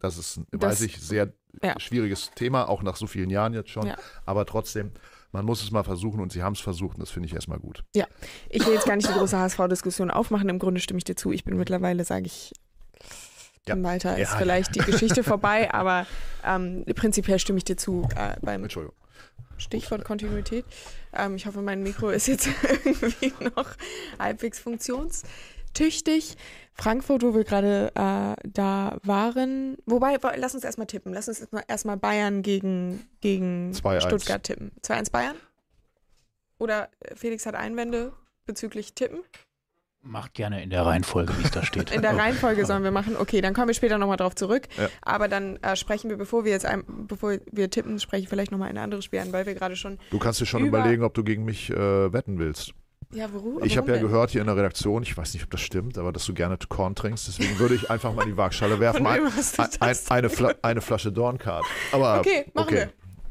[0.00, 1.78] das ist, ein, Das- weiß ich, sehr ja.
[1.80, 3.86] schwieriges Thema, auch nach so vielen Jahren jetzt schon.
[3.86, 3.96] Ja.
[4.26, 4.92] Aber trotzdem,
[5.32, 7.58] man muss es mal versuchen und sie haben es versucht und das finde ich erstmal
[7.58, 7.84] gut.
[8.50, 10.48] Ich will jetzt gar nicht die große HSV-Diskussion aufmachen.
[10.48, 11.32] Im Grunde stimme ich dir zu.
[11.32, 12.52] Ich bin mittlerweile, sage ich,
[13.68, 13.74] Ja.
[13.74, 16.06] Tim Walter ist Ja, vielleicht die Geschichte vorbei, aber
[16.44, 18.66] ähm, prinzipiell stimme ich dir zu äh, beim.
[19.56, 20.64] Stichwort Kontinuität.
[21.14, 22.48] Ähm, ich hoffe, mein Mikro ist jetzt
[22.84, 23.70] irgendwie noch
[24.18, 26.36] halbwegs funktionstüchtig.
[26.74, 29.76] Frankfurt, wo wir gerade äh, da waren.
[29.86, 31.14] Wobei, wo- lass uns erstmal tippen.
[31.14, 34.00] Lass uns erstmal Bayern gegen, gegen 2-1.
[34.00, 34.72] Stuttgart tippen.
[34.82, 35.36] 2-1 Bayern?
[36.58, 38.12] Oder äh, Felix hat Einwände
[38.46, 39.20] bezüglich Tippen?
[40.06, 41.90] Macht gerne in der Reihenfolge, wie es da steht.
[41.94, 43.16] In der Reihenfolge sollen wir machen.
[43.16, 44.68] Okay, dann kommen wir später nochmal drauf zurück.
[44.76, 44.88] Ja.
[45.00, 48.52] Aber dann äh, sprechen wir, bevor wir jetzt ein, bevor wir tippen, spreche ich vielleicht
[48.52, 49.98] nochmal ein anderes Spiel an, weil wir gerade schon.
[50.10, 52.72] Du kannst dir schon Über- überlegen, ob du gegen mich äh, wetten willst.
[53.12, 54.02] Ja, woru, Ich habe warum ja denn?
[54.10, 56.58] gehört hier in der Redaktion, ich weiß nicht, ob das stimmt, aber dass du gerne
[56.68, 57.26] Korn trinkst.
[57.28, 59.06] Deswegen würde ich einfach mal in die Waagschale werfen.
[59.06, 59.22] Ein,
[59.80, 61.64] ein, eine, Fla eine Flasche Dornkart.
[61.92, 62.74] Aber Okay, machen okay.
[62.76, 62.86] wir.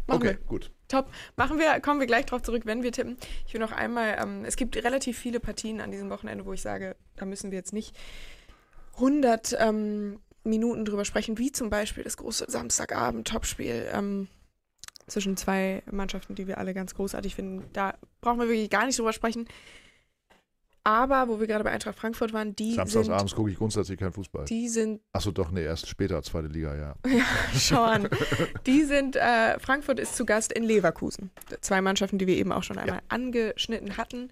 [0.08, 0.48] Machen okay, wir.
[0.48, 0.72] gut.
[0.88, 1.08] Top.
[1.36, 3.18] Machen wir, kommen wir gleich drauf zurück, wenn wir tippen.
[3.48, 6.62] Ich will noch einmal, ähm, es gibt relativ viele Partien an diesem Wochenende, wo ich
[6.62, 7.96] sage, da müssen wir jetzt nicht
[8.96, 14.28] 100 ähm, Minuten drüber sprechen, wie zum Beispiel das große Samstagabend-Topspiel ähm,
[15.08, 17.66] zwischen zwei Mannschaften, die wir alle ganz großartig finden.
[17.74, 19.48] Da brauchen wir wirklich gar nicht drüber sprechen.
[20.86, 23.98] Aber wo wir gerade bei Eintracht Frankfurt waren, die Samstags sind, abends gucke ich grundsätzlich
[23.98, 24.46] keinen Fußball.
[24.46, 26.96] die sind Achso, doch, nee, erst später, zweite Liga, ja.
[27.58, 28.10] Schau an.
[28.66, 31.32] Die sind, äh, Frankfurt ist zu Gast in Leverkusen.
[31.62, 34.30] Zwei Mannschaften, die wir eben auch schon einmal angeschnitten hatten.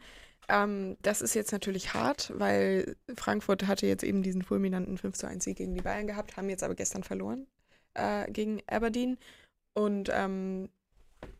[0.49, 5.27] Ähm, das ist jetzt natürlich hart, weil Frankfurt hatte jetzt eben diesen fulminanten 5 zu
[5.27, 7.47] 1 Sieg gegen die Bayern gehabt, haben jetzt aber gestern verloren
[7.93, 9.17] äh, gegen Aberdeen.
[9.73, 10.67] Und ähm,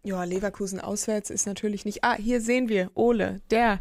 [0.04, 2.04] ja, Leverkusen auswärts ist natürlich nicht.
[2.04, 3.80] Ah, hier sehen wir Ole, der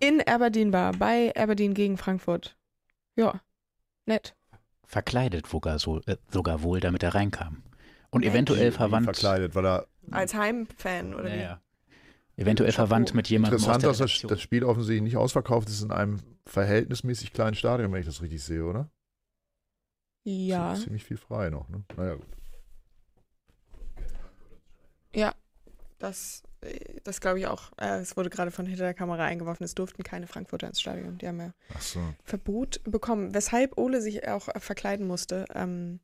[0.00, 2.56] in Aberdeen war, bei Aberdeen gegen Frankfurt.
[3.16, 3.40] Ja,
[4.06, 4.34] nett.
[4.86, 7.62] Verkleidet sogar, so, äh, sogar wohl, damit er reinkam.
[8.10, 8.30] Und Nett.
[8.30, 9.06] eventuell verwandt.
[9.06, 11.60] verkleidet, weil er Als Heimfan oder Ja,
[12.36, 12.42] wie?
[12.42, 15.82] Eventuell verwandt mit jemandem aus interessant, der dass das, das Spiel offensichtlich nicht ausverkauft ist
[15.82, 18.90] in einem verhältnismäßig kleinen Stadion, wenn ich das richtig sehe, oder?
[20.24, 20.74] Ja.
[20.74, 21.84] Ziemlich viel frei noch, ne?
[21.96, 22.26] Naja, gut.
[25.14, 25.34] Ja,
[26.02, 27.70] das, äh, das glaube ich auch.
[27.80, 29.64] Äh, es wurde gerade von hinter der Kamera eingeworfen.
[29.64, 31.18] Es durften keine Frankfurter ins Stadion.
[31.18, 32.00] Die haben ja so.
[32.24, 35.44] Verbot bekommen, weshalb Ole sich auch äh, verkleiden musste.
[35.54, 36.00] Ähm,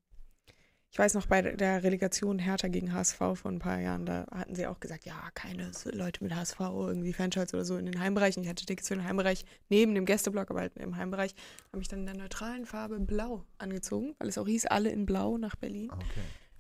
[0.91, 4.55] ich weiß noch, bei der Relegation Hertha gegen HSV vor ein paar Jahren, da hatten
[4.55, 8.43] sie auch gesagt, ja, keine Leute mit HSV, irgendwie Fanschals oder so in den Heimbereichen.
[8.43, 11.35] Ich hatte Tickets für den Heimbereich neben dem Gästeblock, aber halt im Heimbereich.
[11.69, 15.05] Habe mich dann in der neutralen Farbe Blau angezogen, weil es auch hieß, alle in
[15.05, 15.91] Blau nach Berlin.
[15.93, 16.05] Okay.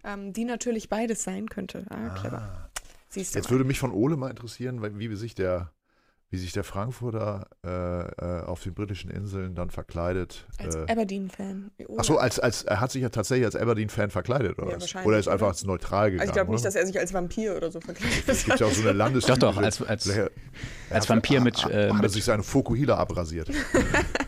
[0.04, 1.86] Ähm, die natürlich beides sein könnte.
[1.88, 2.38] Ah, clever.
[2.38, 2.77] Ah.
[3.08, 3.50] Siehst du Jetzt mal.
[3.52, 5.72] würde mich von Ole mal interessieren, weil- wie sich der,
[6.30, 10.46] wie sich der Frankfurter äh, äh, auf den britischen Inseln dann verkleidet.
[10.58, 11.70] Als Äh, Aberdeen-Fan.
[11.96, 14.82] ach so, als, als, er hat sich ja tatsächlich als Aberdeen-Fan verkleidet, oder Ja, was?
[14.82, 15.52] wahrscheinlich, Oder ist einfach oder?
[15.52, 16.20] als neutral gegangen?
[16.20, 18.66] Also ich glaube nicht, dass er sich als Vampir oder so verkleidet Es gibt ja
[18.66, 20.10] auch so eine Landes Doch, doch, als- als-
[20.90, 23.50] als Vampir mit, Hat, äh, hat er sich seine Fokuhila abrasiert?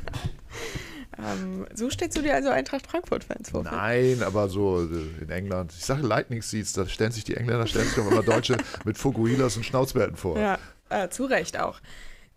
[1.22, 3.62] Ähm, so stellst du dir also Eintracht Frankfurt-Fans vor?
[3.64, 5.72] Nein, aber so äh, in England.
[5.76, 8.98] Ich sage Lightning Seeds, da stellen sich die Engländer, stellen sich doch immer Deutsche mit
[8.98, 10.38] Fokuhilas und Schnauzbärten vor.
[10.38, 11.80] Ja, äh, zu Recht auch.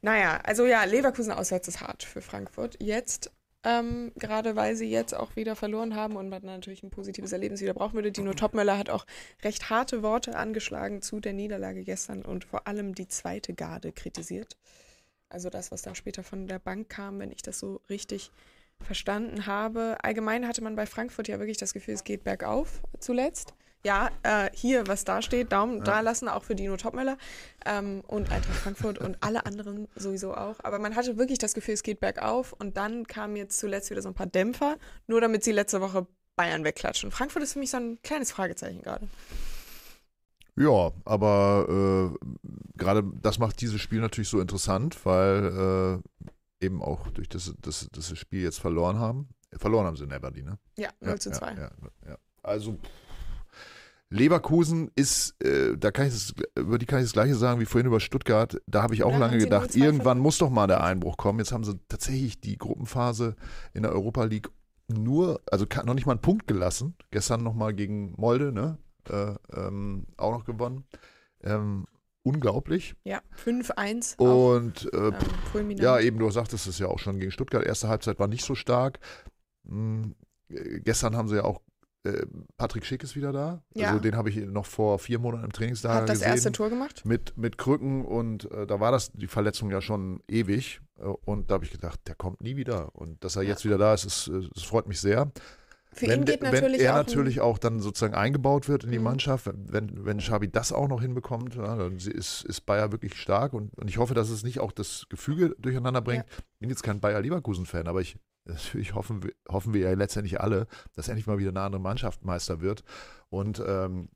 [0.01, 2.75] Naja, also ja, Leverkusen auswärts ist hart für Frankfurt.
[2.81, 3.31] Jetzt,
[3.63, 7.61] ähm, gerade weil sie jetzt auch wieder verloren haben und man natürlich ein positives Erlebnis
[7.61, 8.11] wieder brauchen würde.
[8.11, 9.05] Dino Topmöller hat auch
[9.43, 14.57] recht harte Worte angeschlagen zu der Niederlage gestern und vor allem die zweite Garde kritisiert.
[15.29, 18.31] Also das, was dann später von der Bank kam, wenn ich das so richtig
[18.83, 19.97] verstanden habe.
[20.01, 23.53] Allgemein hatte man bei Frankfurt ja wirklich das Gefühl, es geht bergauf zuletzt.
[23.85, 27.17] Ja, äh, hier, was da steht, Daumen da lassen, auch für Dino Topmöller
[27.65, 30.55] ähm, und Eintracht Frankfurt und alle anderen sowieso auch.
[30.63, 34.01] Aber man hatte wirklich das Gefühl, es geht bergauf und dann kamen jetzt zuletzt wieder
[34.01, 37.11] so ein paar Dämpfer, nur damit sie letzte Woche Bayern wegklatschen.
[37.11, 39.07] Frankfurt ist für mich so ein kleines Fragezeichen gerade.
[40.55, 42.27] Ja, aber äh,
[42.77, 46.29] gerade das macht dieses Spiel natürlich so interessant, weil äh,
[46.63, 49.29] eben auch durch das, das, das Spiel jetzt verloren haben.
[49.57, 50.59] Verloren haben sie in Aberdeen, ne?
[50.77, 51.53] Ja, 0 zu 2.
[51.53, 51.71] Ja, ja,
[52.07, 52.17] ja.
[52.41, 52.77] Also
[54.09, 57.65] Leverkusen ist, äh, da kann ich das, über die kann ich das gleiche sagen wie
[57.65, 58.61] vorhin über Stuttgart.
[58.67, 61.39] Da habe ich auch Da lange gedacht, 0-2 irgendwann muss doch mal der Einbruch kommen.
[61.39, 63.35] Jetzt haben sie tatsächlich die Gruppenphase
[63.73, 64.49] in der Europa League
[64.87, 66.95] nur, also noch nicht mal einen Punkt gelassen.
[67.09, 68.77] Gestern nochmal gegen Molde, ne?
[69.09, 70.85] Äh, ähm, auch noch gewonnen.
[71.41, 71.85] Ähm,
[72.23, 72.95] unglaublich.
[73.03, 74.19] Ja, 5-1.
[74.19, 75.11] auch, Und äh,
[75.55, 77.63] ähm, ja, eben, du sagtest es ja auch schon gegen Stuttgart.
[77.65, 78.99] Erste Halbzeit war nicht so stark.
[79.67, 80.15] Hm,
[80.49, 81.61] äh, gestern haben sie ja auch
[82.05, 82.25] äh,
[82.57, 83.63] Patrick Schick ist wieder da.
[83.73, 83.89] Ja.
[83.89, 86.31] Also den habe ich noch vor vier Monaten im Trainingslager Hat das gesehen.
[86.31, 87.05] erste Tor gemacht?
[87.05, 90.81] Mit, mit Krücken und äh, da war das die Verletzung ja schon ewig.
[90.97, 92.93] Äh, und da habe ich gedacht, der kommt nie wieder.
[92.95, 95.31] Und dass er jetzt wieder da ist, ist, es freut mich sehr.
[95.93, 98.91] Für wenn, ihn geht wenn natürlich er auch natürlich auch dann sozusagen eingebaut wird in
[98.91, 99.03] die Mhm.
[99.03, 103.53] Mannschaft, wenn, wenn Xabi das auch noch hinbekommt, ja, dann ist, ist Bayer wirklich stark
[103.53, 106.25] und, und ich hoffe, dass es nicht auch das Gefüge durcheinander bringt.
[106.27, 110.67] Ich bin jetzt kein Bayer-Leverkusen-Fan, aber ich natürlich hoffen wir, hoffen wir ja letztendlich alle,
[110.95, 112.83] dass endlich mal wieder eine andere Mannschaft Meister wird.
[113.29, 114.09] Und ähm,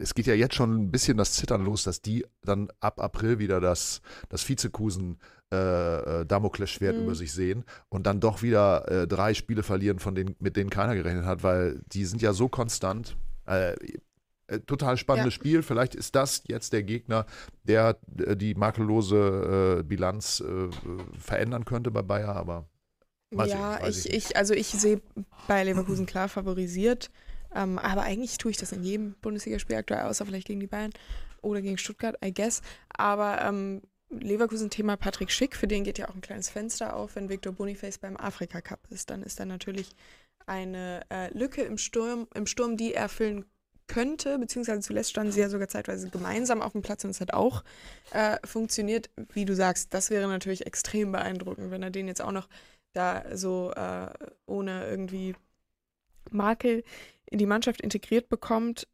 [0.00, 3.38] es geht ja jetzt schon ein bisschen das Zittern los, dass die dann ab April
[3.38, 7.02] wieder das, das Vizekusen äh, äh, Damoklesschwert Mhm.
[7.04, 10.70] über sich sehen und dann doch wieder äh, drei Spiele verlieren, von denen, mit denen
[10.70, 13.16] keiner gerechnet hat, weil die sind ja so konstant.
[13.46, 13.74] Äh,
[14.48, 15.40] äh, total spannendes Ja.
[15.40, 15.62] Spiel.
[15.62, 17.26] Vielleicht ist das jetzt der Gegner,
[17.64, 20.68] der äh, die makellose äh, Bilanz äh,
[21.18, 22.68] verändern könnte bei Bayer, aber
[23.30, 25.00] Mal sehen, ja, weiß ich, ich ich, also ich sehe
[25.48, 27.10] bei Leverkusen klar favorisiert.
[27.54, 30.90] Ähm, aber eigentlich tue ich das in jedem Bundesligaspiel aktuell, außer vielleicht gegen die Bayern
[31.42, 32.62] oder gegen Stuttgart, I guess.
[32.88, 37.28] Aber ähm, Leverkusen-Thema Patrick Schick, für den geht ja auch ein kleines Fenster auf, wenn
[37.28, 39.10] Victor Boniface beim Afrika Cup ist.
[39.10, 39.90] Dann ist da natürlich
[40.46, 43.44] eine äh, Lücke im Sturm, im Sturm, die er füllen
[43.88, 47.32] könnte, beziehungsweise zuletzt standen sie ja sogar zeitweise gemeinsam auf dem Platz und es hat
[47.32, 47.62] auch
[48.12, 49.10] äh, funktioniert.
[49.32, 52.48] Wie du sagst, das wäre natürlich extrem beeindruckend, wenn er den jetzt auch noch
[52.92, 54.08] da so äh,
[54.46, 55.34] ohne irgendwie
[56.30, 56.82] Makel
[57.26, 58.88] in die Mannschaft integriert bekommt.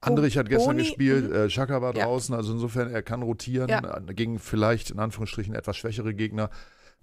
[0.00, 1.34] Andrich hat gestern Boni, gespielt, mhm.
[1.34, 2.04] äh, Xhaka war Ja.
[2.04, 3.96] draußen, also insofern, er kann rotieren Ja.
[3.98, 6.50] äh, gegen vielleicht in Anführungsstrichen etwas schwächere Gegner.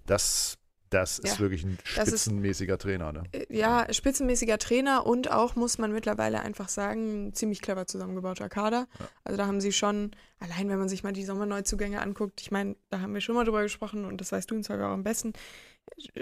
[0.06, 1.40] Das Das ist Ja.
[1.40, 3.24] wirklich ein Das ist- spitzenmäßiger Trainer, ne?
[3.32, 8.48] Äh, Ja, spitzenmäßiger Trainer und auch, muss man mittlerweile einfach sagen, ein ziemlich clever zusammengebauter
[8.48, 8.86] Kader.
[9.24, 12.76] Also da haben sie schon, allein wenn man sich mal die Sommerneuzugänge anguckt, ich meine,
[12.88, 15.02] da haben wir schon mal drüber gesprochen und das weißt du und zwar auch am
[15.02, 15.32] besten.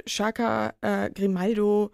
[0.07, 1.91] Shaka, äh, Grimaldo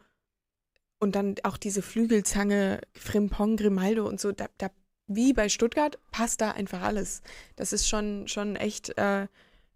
[1.01, 4.69] und dann auch diese Flügelzange, Frimpong, Grimaldo und so, da, da,
[5.07, 7.23] wie bei Stuttgart, passt da einfach alles.
[7.57, 9.27] Das ist schon, schon echt äh,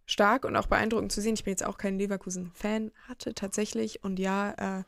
[0.06, 1.34] stark und auch beeindruckend zu sehen.
[1.34, 4.82] Ich bin jetzt auch kein Leverkusen-Fan, hatte tatsächlich und ja, äh,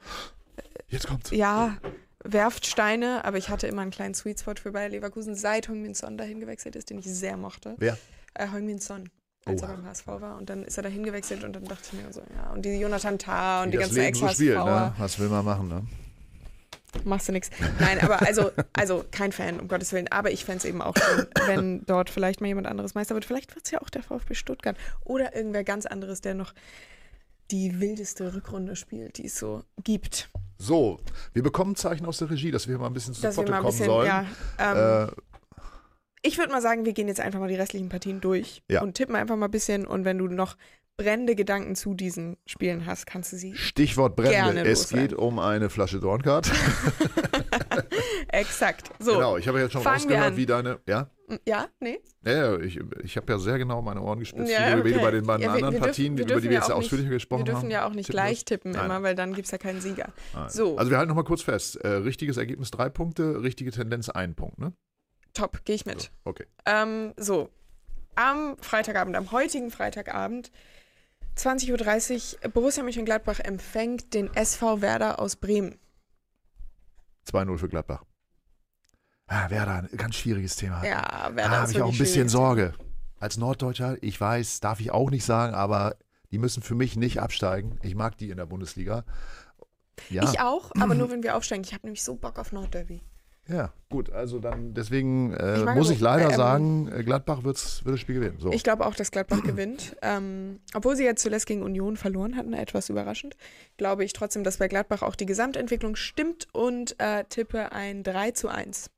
[0.88, 1.30] Jetzt kommt's.
[1.30, 1.78] ja,
[2.22, 5.94] werft Steine, aber ich hatte immer einen kleinen Sweet Spot für Bayer Leverkusen, seit Heung-Min
[5.94, 7.74] Son dahin gewechselt ist, den ich sehr mochte.
[7.78, 7.96] Wer?
[8.34, 9.08] Äh, Heung-Min Son,
[9.46, 9.70] als Oha.
[9.70, 10.36] er beim HSV war.
[10.36, 12.78] Und dann ist er dahin gewechselt und dann dachte ich mir so, ja, und die
[12.78, 14.94] Jonathan Tah und Wie die ganzen Leben so Ex-HSVer, ne?
[14.98, 15.82] Was will man machen, ne?
[17.04, 17.50] Machst du nix.
[17.78, 20.08] Nein, aber also, also kein Fan, um Gottes Willen.
[20.10, 23.24] Aber ich fände es eben auch schön, wenn dort vielleicht mal jemand anderes Meister wird.
[23.24, 26.54] Vielleicht wird es ja auch der VfB Stuttgart oder irgendwer ganz anderes, der noch
[27.50, 30.28] die wildeste Rückrunde spielt, die es so gibt.
[30.58, 30.98] So,
[31.32, 33.86] wir bekommen Zeichen aus der Regie, dass wir mal ein bisschen zu Potte kommen bisschen,
[33.86, 34.06] sollen.
[34.06, 34.26] ja,
[34.58, 35.12] ähm, äh,
[36.22, 38.82] Ich würde mal sagen, wir gehen jetzt einfach mal die restlichen Partien durch Ja.
[38.82, 39.86] und tippen einfach mal ein bisschen.
[39.86, 40.56] Und wenn du noch
[40.96, 44.16] brennende Gedanken zu diesen Spielen hast, kannst du sie Stichwort.
[44.16, 46.50] Gerne Es geht um eine Flasche Dornkart.
[48.28, 48.90] exakt.
[48.98, 50.80] So, Genau, ich habe jetzt schon Fangen wir rausgehört, wie deine.
[50.88, 51.10] Ja?
[51.46, 52.00] ja, nee.
[52.24, 55.04] Ja, ja, ich, ich habe ja sehr genau meine Ohren gespitzt, Ja, wie, wie okay.
[55.04, 56.58] bei den beiden Ja, wir- anderen wir dürfen- Partien, wir über die dürfen wir ja
[56.60, 57.60] jetzt auch nicht- ausführlicher gesprochen Wir haben.
[57.60, 58.84] dürfen ja auch nicht Tippen gleich tippen Nein.
[58.86, 60.12] immer, weil dann gibt es ja keinen Sieger.
[60.34, 60.48] Nein.
[60.48, 60.78] So.
[60.78, 61.76] Also wir halten nochmal kurz fest.
[61.76, 64.72] Äh, richtiges Ergebnis drei Punkte, richtige Tendenz ein Punkt, ne?
[65.34, 66.00] Top, gehe ich mit.
[66.00, 66.46] So, okay.
[66.64, 67.50] Ähm, so,
[68.14, 70.50] am Freitagabend, am heutigen Freitagabend,
[71.36, 75.78] 20.30 Uhr, Borussia Mönchengladbach empfängt den SV Werder aus Bremen.
[77.30, 78.04] 2-0 für Gladbach.
[79.26, 80.84] Ah, Werder, ein ganz schwieriges Thema.
[80.84, 82.28] Ja, da Werder habe ist ich auch ein bisschen.
[82.28, 82.74] Sorge.
[83.18, 85.96] Als Norddeutscher, ich weiß, darf ich auch nicht sagen, aber
[86.30, 87.78] die müssen für mich nicht absteigen.
[87.82, 89.04] Ich mag die in der Bundesliga.
[90.10, 91.64] Ja, Ich auch, aber nur wenn wir aufsteigen.
[91.64, 93.02] Ich habe nämlich so Bock auf Nordderby.
[93.48, 97.84] Ja gut, also dann deswegen äh, Ich muss ich leider ähm, sagen, äh, Gladbach wird's,
[97.84, 98.38] wird das Spiel gewinnen.
[98.38, 98.52] So.
[98.52, 99.96] Ich glaube auch, dass Gladbach gewinnt.
[100.02, 103.36] Ähm, obwohl sie jetzt zuletzt gegen Union verloren hatten, etwas überraschend,
[103.76, 108.32] glaube ich trotzdem, dass bei Gladbach auch die Gesamtentwicklung stimmt und äh, tippe ein 3
[108.32, 108.90] zu 1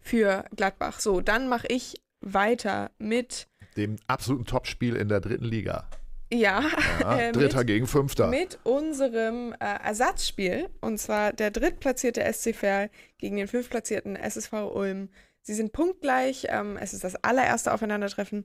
[0.00, 1.00] für Gladbach.
[1.00, 5.88] So, dann mache ich weiter mit, Dem absoluten Topspiel in der dritten Liga.
[6.32, 6.62] Ja,
[7.00, 8.28] Ja, äh, Dritter mit, gegen Fünfter.
[8.28, 15.08] mit unserem äh, Ersatzspiel und zwar der drittplatzierte SC Verl gegen den fünftplatzierten SSV Ulm.
[15.42, 16.46] Sie sind punktgleich.
[16.50, 18.44] Ähm, es ist das allererste Aufeinandertreffen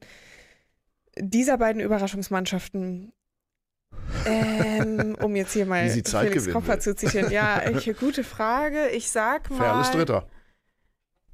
[1.18, 3.12] dieser beiden Überraschungsmannschaften.
[4.26, 6.14] Ähm, um jetzt hier mal Felix
[6.46, 6.80] will.
[6.80, 7.32] zu zitieren.
[7.32, 8.90] Ja, ich, gute Frage.
[8.90, 9.58] Ich sag mal.
[9.58, 10.28] Ferl ist Dritter.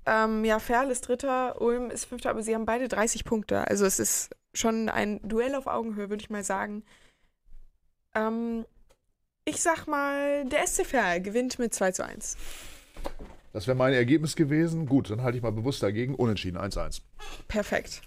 [0.05, 3.67] Ähm, ja, Ferl ist Dritter, Ulm ist Fünfter, aber sie haben beide 30 Punkte.
[3.67, 6.83] Also es ist schon ein Duell auf Augenhöhe, würde ich mal sagen.
[8.15, 8.65] Ähm,
[9.45, 12.37] ich sag mal, der SC Verl gewinnt mit 2 zu 1.
[13.53, 14.85] Das wäre mein Ergebnis gewesen.
[14.85, 16.15] Gut, dann halte ich mal bewusst dagegen.
[16.15, 17.01] Unentschieden, 1-1.
[17.47, 18.01] Perfekt.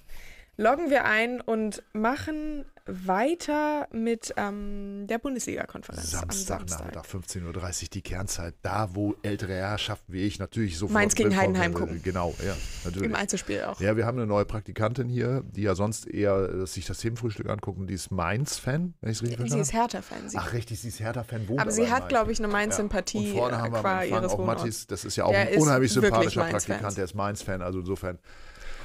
[0.56, 6.68] Loggen wir ein und machen weiter mit ähm, der Bundesliga-Konferenz am Samstag.
[6.68, 8.54] Samstagnachmittag, 15.30 Uhr, die Kernzeit.
[8.60, 10.92] Da, wo ältere Herrschaften wie ich natürlich sofort.
[10.92, 11.80] Mainz gegen Heidenheim sind.
[11.80, 12.02] gucken.
[12.02, 13.08] Genau, ja, natürlich.
[13.08, 13.80] Im Einzelspiel auch.
[13.80, 17.48] Ja, wir haben eine neue Praktikantin hier, die ja sonst eher äh, sich das Themenfrühstück
[17.48, 17.86] angucken.
[17.86, 19.80] Die ist Mainz-Fan, wenn ich es richtig Sie verstanden ist habe.
[19.80, 20.28] Hertha-Fan.
[20.28, 20.36] Sie.
[20.38, 21.48] Ach, richtig, sie ist Hertha-Fan.
[21.56, 22.52] aber sie hat, glaube ich, eine Ja.
[22.52, 24.44] Mainz-Sympathie Und vorne äh, haben wir qua ihres auch.
[24.44, 26.44] Mathis, das ist ja auch Der ein ist unheimlich sympathischer.
[26.44, 28.18] Praktikant, der ist Mainz-Fan, also insofern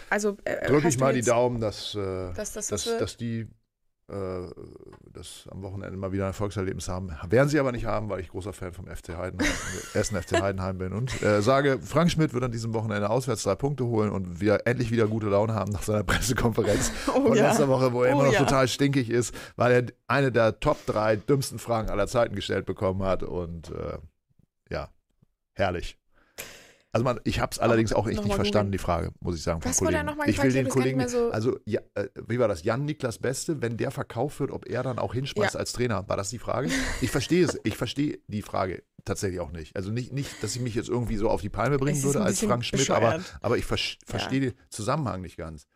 [0.10, 3.48] Also äh, drücke hast ich mal die Daumen, dass, äh, Dass das dass, dass die
[4.10, 4.48] äh,
[5.14, 7.12] das am Wochenende mal wieder ein Erfolgserlebnis haben.
[7.28, 9.52] Werden sie aber nicht haben, weil ich großer Fan vom FC Heidenheim,
[9.94, 13.56] ersten FC Heidenheim bin und äh, sage, Frank Schmidt wird an diesem Wochenende auswärts drei
[13.56, 17.50] Punkte holen und wieder endlich wieder gute Laune haben nach seiner Pressekonferenz Oh von ja.
[17.50, 18.40] letzter Woche, wo er Oh immer noch ja.
[18.40, 23.04] total stinkig ist, weil er eine der Top drei dümmsten Fragen aller Zeiten gestellt bekommen
[23.04, 24.00] hat und äh,
[24.72, 24.90] ja,
[25.54, 25.98] herrlich.
[26.92, 29.62] Also man, ich habe es allerdings auch echt nicht verstanden, die Frage, muss ich sagen.
[29.62, 30.06] vom Was Kollegen.
[30.06, 30.56] mal ich will gefragt?
[30.56, 32.64] Den Kollegen, so- also ja, äh, wie war das?
[32.64, 36.18] Jan Niklas Beste, wenn der verkauft wird, ob er dann auch hinschmeißt als Trainer, war
[36.18, 36.70] das die Frage?
[37.02, 39.76] Ich verstehe es, ich verstehe die Frage tatsächlich auch nicht.
[39.76, 42.40] Also nicht, nicht, dass ich mich jetzt irgendwie so auf die Palme bringen würde als
[42.44, 43.38] Frank Schmidt, aber, bescheuert.
[43.42, 45.68] aber ich ver verstehe den Zusammenhang nicht ganz.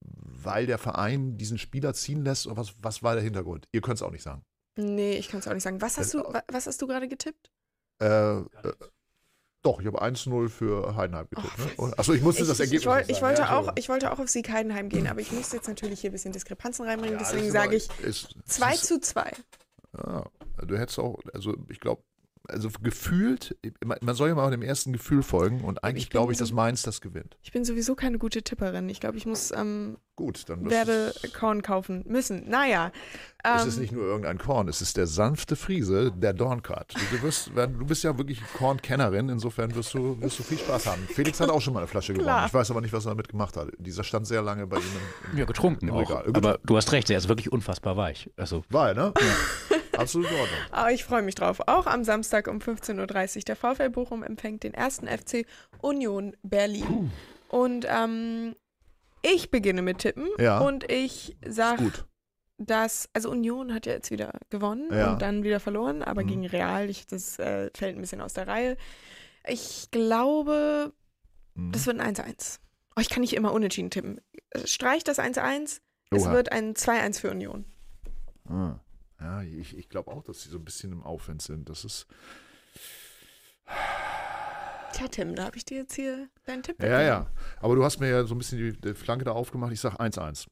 [0.00, 3.66] Weil der Verein diesen Spieler ziehen lässt, oder was, was war der Hintergrund?
[3.72, 4.42] Ihr könnt es auch nicht sagen.
[4.78, 5.82] Nee, ich kann es auch nicht sagen.
[5.82, 7.50] Was hast, Das- du, wa- was hast du gerade getippt?
[8.02, 8.42] Äh, äh,
[9.62, 11.58] doch, ich habe 1-0 für Heidenheim getippt.
[11.78, 11.92] ne?
[11.96, 14.18] Achso, ich musste Ich, das Ergebnis ich, woll, ich, wollte Ja, auch, ich wollte auch
[14.18, 17.18] auf Sieg Heidenheim gehen, aber ich müsste jetzt natürlich hier ein bisschen Diskrepanzen reinbringen.
[17.18, 19.30] Ja, deswegen sage ich ist- 2 ist- zu 2.
[19.96, 20.24] Ja,
[20.66, 22.02] du hättest auch, also ich glaube,
[22.52, 26.52] also gefühlt, man soll ja mal dem ersten Gefühl folgen und eigentlich glaube ich, dass
[26.52, 27.36] Mainz das gewinnt.
[27.42, 28.88] Ich bin sowieso keine gute Tipperin.
[28.88, 32.48] Ich glaube, ich muss, ähm, Gut, dann wirst werde Korn kaufen müssen.
[32.48, 32.92] Naja.
[33.42, 36.94] Es Ähm, ist nicht nur irgendein Korn, es ist der sanfte Friese, der Dorncard.
[37.10, 41.02] Du, wirst, du bist ja wirklich Kornkennerin, insofern wirst du, wirst du viel Spaß haben.
[41.08, 42.28] Felix hat auch schon mal eine Flasche gewonnen.
[42.28, 42.46] Klar.
[42.46, 43.68] Ich weiß aber nicht, was er damit gemacht hat.
[43.78, 46.10] Dieser stand sehr lange bei ihm im, im Ja, getrunken Im auch.
[46.10, 48.30] Aber du hast recht, er ist wirklich unfassbar weich.
[48.36, 49.14] Also, War er, ne?
[49.96, 50.58] Absolut in Ordnung.
[50.70, 51.60] Aber ich freue mich drauf.
[51.66, 53.42] Auch am Samstag um 15.30 Uhr.
[53.42, 55.46] Der VfL Bochum empfängt den ersten FC
[55.80, 57.10] Union Berlin.
[57.48, 58.54] Und ähm,
[59.22, 60.28] ich beginne mit Tippen.
[60.38, 60.58] Ja.
[60.58, 61.92] Und ich sage,
[62.58, 65.12] dass, also Union hat ja jetzt wieder gewonnen Ja.
[65.12, 66.26] und dann wieder verloren, aber Mhm.
[66.28, 68.76] gegen Real, ich, das äh, fällt ein bisschen aus der Reihe.
[69.46, 70.92] Ich glaube,
[71.54, 71.72] Mhm.
[71.72, 72.58] das wird ein 1-1.
[72.96, 74.20] Oh, ich kann nicht immer unentschieden tippen.
[74.50, 75.80] Äh, Streich das 1-1.
[76.10, 77.64] Es wird ein 2-1 für Union.
[78.48, 78.74] Ah.
[79.22, 81.68] Ja, ich, ich glaube auch, dass sie so ein bisschen im Aufwind sind.
[81.68, 82.06] Das ist.
[84.92, 87.06] Tja, Tim, da habe ich dir jetzt hier deinen Tipp Ja, gegeben.
[87.06, 87.26] ja.
[87.60, 89.72] Aber du hast mir ja so ein bisschen die, die Flanke da aufgemacht.
[89.72, 90.46] Ich sage 1-1.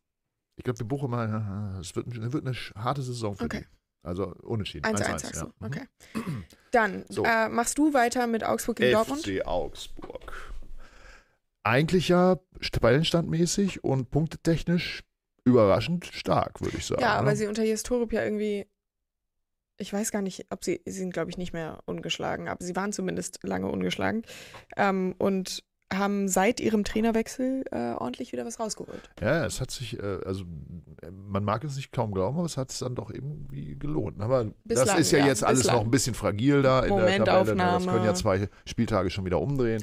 [0.56, 3.60] Ich glaube, die Bochumer, äh, es wird, wird eine harte Saison für Okay.
[3.68, 4.06] die.
[4.08, 4.86] Also unentschieden.
[4.86, 5.46] 1-1 1-1, sagst du.
[5.46, 5.52] ja.
[5.60, 5.86] Okay.
[6.70, 7.24] Dann So.
[7.24, 9.20] äh, machst du weiter mit Augsburg gegen Dortmund.
[9.26, 10.54] FC Augsburg.
[11.62, 12.38] Eigentlich ja
[12.72, 15.02] Tabellenstandmäßig und punktetechnisch
[15.44, 17.00] überraschend stark, würde ich sagen.
[17.02, 17.20] Ja, ne?
[17.20, 18.66] aber sie unter Jes Torup ja irgendwie.
[19.78, 22.76] Ich weiß gar nicht, ob sie, sie sind, glaube ich, nicht mehr ungeschlagen, aber sie
[22.76, 24.22] waren zumindest lange ungeschlagen
[24.76, 29.10] ähm, und haben seit ihrem Trainerwechsel äh, ordentlich wieder was rausgeholt.
[29.20, 30.44] Ja, es hat sich, äh, also
[31.02, 34.20] äh, man mag es nicht kaum glauben, aber es hat es dann doch irgendwie gelohnt.
[34.20, 35.76] Aber das Bislang, ist ja, ja, jetzt alles bislang.
[35.78, 37.56] noch ein bisschen fragil da in der Tabelle.
[37.56, 37.62] ne?
[37.64, 39.82] Das können ja zwei Spieltage schon wieder umdrehen.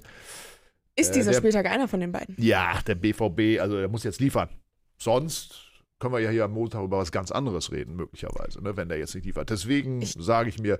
[0.95, 2.35] Ist Äh, dieser der- Spieltag einer von den beiden?
[2.37, 4.47] Ja, der BVB, also der muss jetzt liefern.
[4.97, 5.63] Sonst
[5.99, 8.99] können wir ja hier am Montag über was ganz anderes reden, möglicherweise, ne, wenn der
[8.99, 9.49] jetzt nicht liefert.
[9.49, 10.79] Deswegen sage ich mir,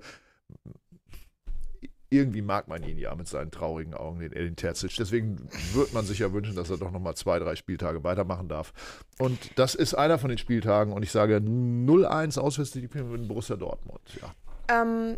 [2.09, 4.95] irgendwie mag man ihn ja mit seinen traurigen Augen, den Edin Terzic.
[4.97, 8.71] Deswegen würde man sich ja wünschen, dass er doch nochmal zwei, drei Spieltage weitermachen darf.
[9.19, 14.01] Und das ist einer von den Spieltagen und ich sage 0-1 Auswärtssieg in Borussia Dortmund.
[14.21, 14.33] Ja,
[14.69, 15.17] Ähm,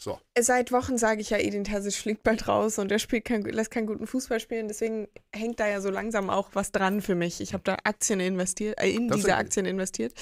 [0.00, 0.20] so.
[0.38, 3.72] seit Wochen sage ich ja, Edin Terzic fliegt bald raus und er spielt kein, lässt
[3.72, 4.68] keinen guten Fußball spielen.
[4.68, 7.40] Deswegen hängt da ja so langsam auch was dran für mich.
[7.40, 9.34] Ich habe da Aktien investiert, äh, in diese Tatsächlich?
[9.34, 10.14] Aktien investiert.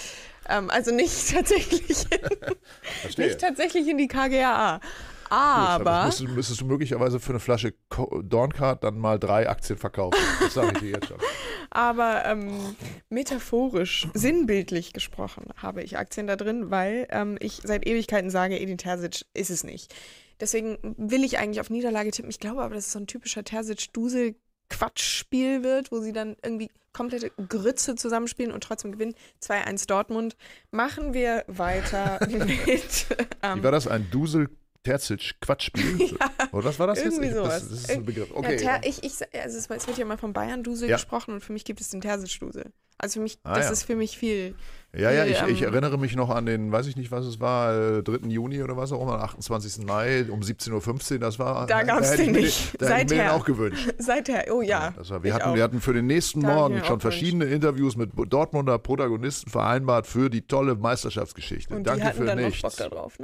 [0.48, 2.06] Ähm, also nicht tatsächlich,
[3.02, 3.26] Verstehe.
[3.26, 4.80] nicht tatsächlich in die KGAA.
[5.28, 7.74] Gut, Aber müsstest, müsstest du möglicherweise für eine Flasche
[8.22, 10.18] Dorncard dann mal drei Aktien verkaufen.
[10.40, 11.18] Das sage ich dir jetzt schon.
[11.70, 12.76] Aber ähm,
[13.08, 18.78] metaphorisch, sinnbildlich gesprochen habe ich Aktien da drin, weil ähm, ich seit Ewigkeiten sage, Edin
[18.78, 19.94] Terzic ist es nicht.
[20.40, 22.30] Deswegen will ich eigentlich auf Niederlage tippen.
[22.30, 27.30] Ich glaube aber, dass es so ein typischer Terzic-Dusel-Quatschspiel wird, wo sie dann irgendwie komplette
[27.48, 29.14] Grütze zusammenspielen und trotzdem gewinnen.
[29.42, 30.36] 2-1 Dortmund.
[30.70, 33.06] Machen wir weiter mit.
[33.08, 33.86] Wie Ähm, war das?
[33.86, 34.50] Ein Dusel
[34.86, 36.16] Terzic Quatschspiel?
[36.52, 37.20] Oder was war das jetzt?
[37.20, 37.32] Ich.
[37.32, 38.30] Das, das ist ein Begriff.
[38.30, 38.56] ja, Okay.
[38.56, 40.96] Ter, ich, ich, also es, es wird ja immer vom Bayern-Dusel Ja.
[40.96, 42.72] gesprochen und für mich gibt es den Terzic-Dusel.
[42.98, 43.72] Also für mich, Ah, das ja.
[43.72, 44.54] ist für mich viel.
[44.96, 47.40] ja, ja, ich, ich ähm, erinnere mich noch an den, weiß ich nicht, was es
[47.40, 48.26] war, äh, 3.
[48.28, 49.84] Juni oder was auch immer, 28.
[49.84, 51.18] Mai um 17.15 Uhr.
[51.18, 51.66] Das war.
[51.66, 52.80] Da hätte ich den nicht.
[52.80, 53.34] Da hätte ich mir den Seither.
[53.34, 53.92] auch gewünscht.
[53.98, 54.94] Seither, oh ja.
[54.96, 55.54] Das war, wir, hatten, auch.
[55.54, 60.30] wir hatten für den nächsten Da Morgen schon verschiedene Interviews mit Dortmunder Protagonisten vereinbart für
[60.30, 61.74] die tolle Meisterschaftsgeschichte.
[61.74, 62.62] und Danke die hatten für dann nichts.
[62.62, 63.18] noch Bock da drauf,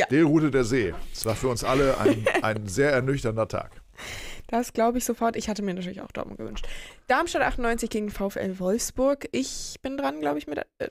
[0.00, 0.06] ne?
[0.06, 0.94] Stillroute der See.
[1.12, 3.70] Es war für uns alle ein, ein sehr ernüchternder Tag.
[4.48, 5.36] Das glaube ich sofort.
[5.36, 6.66] Ich hatte mir natürlich auch Dortmund gewünscht.
[7.08, 9.28] Darmstadt 98 gegen VfL Wolfsburg.
[9.32, 10.88] Ich bin dran, glaube ich, mit, äh,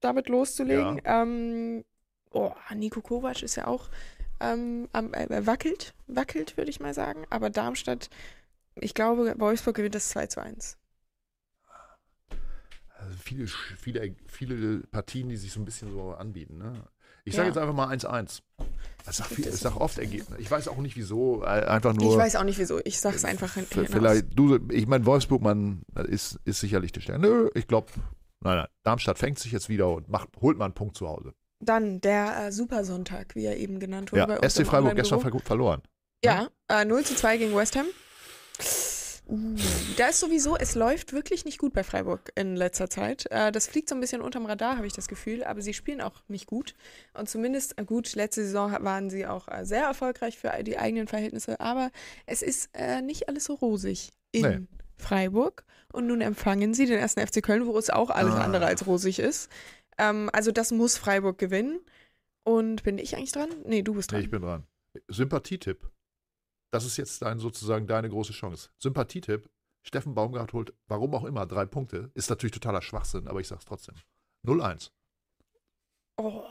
[0.00, 1.00] damit loszulegen.
[1.04, 1.84] Ähm,
[2.30, 3.88] oh, Nico Kovac ist ja auch
[4.40, 7.26] ähm, am, äh, wackelt, wackelt, würde ich mal sagen.
[7.30, 8.08] Aber Darmstadt,
[8.76, 10.78] ich glaube, Wolfsburg gewinnt das 2 zu 1.
[12.98, 16.58] Also viele, viele, viele Partien, die sich so ein bisschen so anbieten.
[16.58, 16.82] Ne?
[17.28, 17.54] Ich sage Ja.
[17.54, 18.40] jetzt einfach mal 1-1.
[19.10, 20.38] Ich sage Gibt es sag oft Ergebnis.
[20.38, 21.42] Ich weiß auch nicht wieso.
[21.42, 22.12] äh, Einfach nur.
[22.12, 22.78] ich weiß auch nicht wieso.
[22.84, 23.90] Ich sag's einfach hin, v- hinaus.
[23.92, 27.20] Vielleicht, du, ich meine, Wolfsburg, man ist, ist sicherlich der Stern.
[27.22, 27.86] Nö, ich glaube,
[28.40, 28.66] nein, nein.
[28.82, 31.32] Darmstadt fängt sich jetzt wieder und macht, holt mal einen Punkt zu Hause.
[31.60, 34.38] Dann der äh, Supersonntag, wie er eben genannt wurde.
[34.42, 35.80] Ja, SC Freiburg gestern ver verloren.
[36.24, 37.86] Ja, äh, 0 zu 2 gegen West Ham.
[39.28, 39.54] Uh,
[39.98, 43.26] Da ist sowieso, es läuft wirklich nicht gut bei Freiburg in letzter Zeit.
[43.30, 46.00] Äh, das fliegt so ein bisschen unterm Radar, habe ich das Gefühl, aber sie spielen
[46.00, 46.74] auch nicht gut.
[47.14, 51.08] Und zumindest, äh, gut, letzte Saison waren sie auch äh, sehr erfolgreich für die eigenen
[51.08, 51.90] Verhältnisse, aber
[52.26, 52.70] es ist
[53.02, 54.58] nicht alles so rosig in Nee.
[54.96, 55.64] Freiburg.
[55.92, 58.42] Und nun empfangen sie den ersten FC Köln, wo es auch alles Ah.
[58.44, 59.48] andere als rosig ist.
[59.98, 61.80] Ähm, also das muss Freiburg gewinnen.
[62.44, 63.50] Und bin ich eigentlich dran?
[63.66, 64.24] Nee, du bist Nee, dran.
[64.24, 64.66] ich bin dran.
[65.08, 65.88] Sympathietipp.
[66.70, 68.68] Das ist jetzt dein, sozusagen deine große Chance.
[68.78, 69.48] Sympathietipp.
[69.82, 72.10] Steffen Baumgart holt, warum auch immer, drei Punkte.
[72.14, 73.94] Ist natürlich totaler Schwachsinn, aber ich sag's trotzdem.
[74.44, 74.90] 0-1.
[76.18, 76.42] Oh,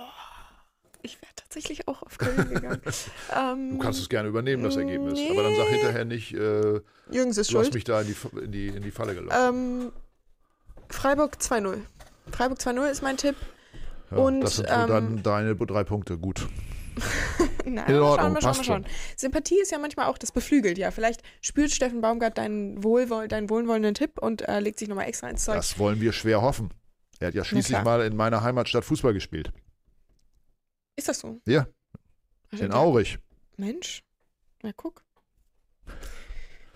[1.03, 2.81] Ich wäre tatsächlich auch auf Köln gegangen.
[3.37, 5.13] ähm, Du kannst es gerne übernehmen, das Ergebnis.
[5.13, 5.29] nee.
[5.29, 7.73] Aber dann sag hinterher nicht, äh, Jürgens ist du hast schuld.
[7.75, 8.15] mich da in die,
[8.45, 9.37] in die, in die Falle gelaufen.
[9.37, 9.91] Ähm,
[10.89, 11.81] Freiburg 2-0.
[12.31, 13.35] Freiburg 2-0 ist mein Tipp.
[14.09, 16.17] ja, und, das sind ähm, dann deine drei Punkte.
[16.17, 16.47] Gut.
[17.75, 18.85] Na, In mal Ordnung, schauen, mal schauen, mal schauen.
[19.15, 20.91] Sympathie ist ja manchmal auch, das beflügelt ja.
[20.91, 25.29] Vielleicht spürt Steffen Baumgart deinen, Wohlwoll deinen wohlwollenden Tipp und äh, legt sich nochmal extra
[25.29, 25.55] ins Zeug.
[25.55, 26.73] Das wollen wir schwer hoffen.
[27.19, 29.51] Er hat ja schließlich mal in meiner Heimatstadt Fußball gespielt.
[30.95, 31.39] Ist das so?
[31.47, 31.67] Ja,
[32.51, 33.19] Also in Aurich.
[33.57, 34.03] Mensch,
[34.63, 35.03] na guck.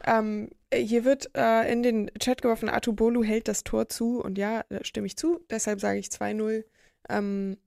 [0.04, 4.64] Ähm, hier wird äh, in den Chat geworfen, Atubolu hält das Tor zu und ja,
[4.70, 5.40] da stimme ich zu.
[5.50, 6.64] Deshalb sage ich 2-0.
[7.10, 7.58] Ähm,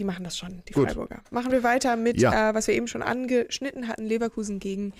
[0.00, 0.88] die machen das schon, die Gut.
[0.88, 1.22] Freiburger.
[1.30, 2.50] Machen wir weiter mit, Ja.
[2.50, 4.94] äh, was wir eben schon angeschnitten hatten, Leverkusen gegen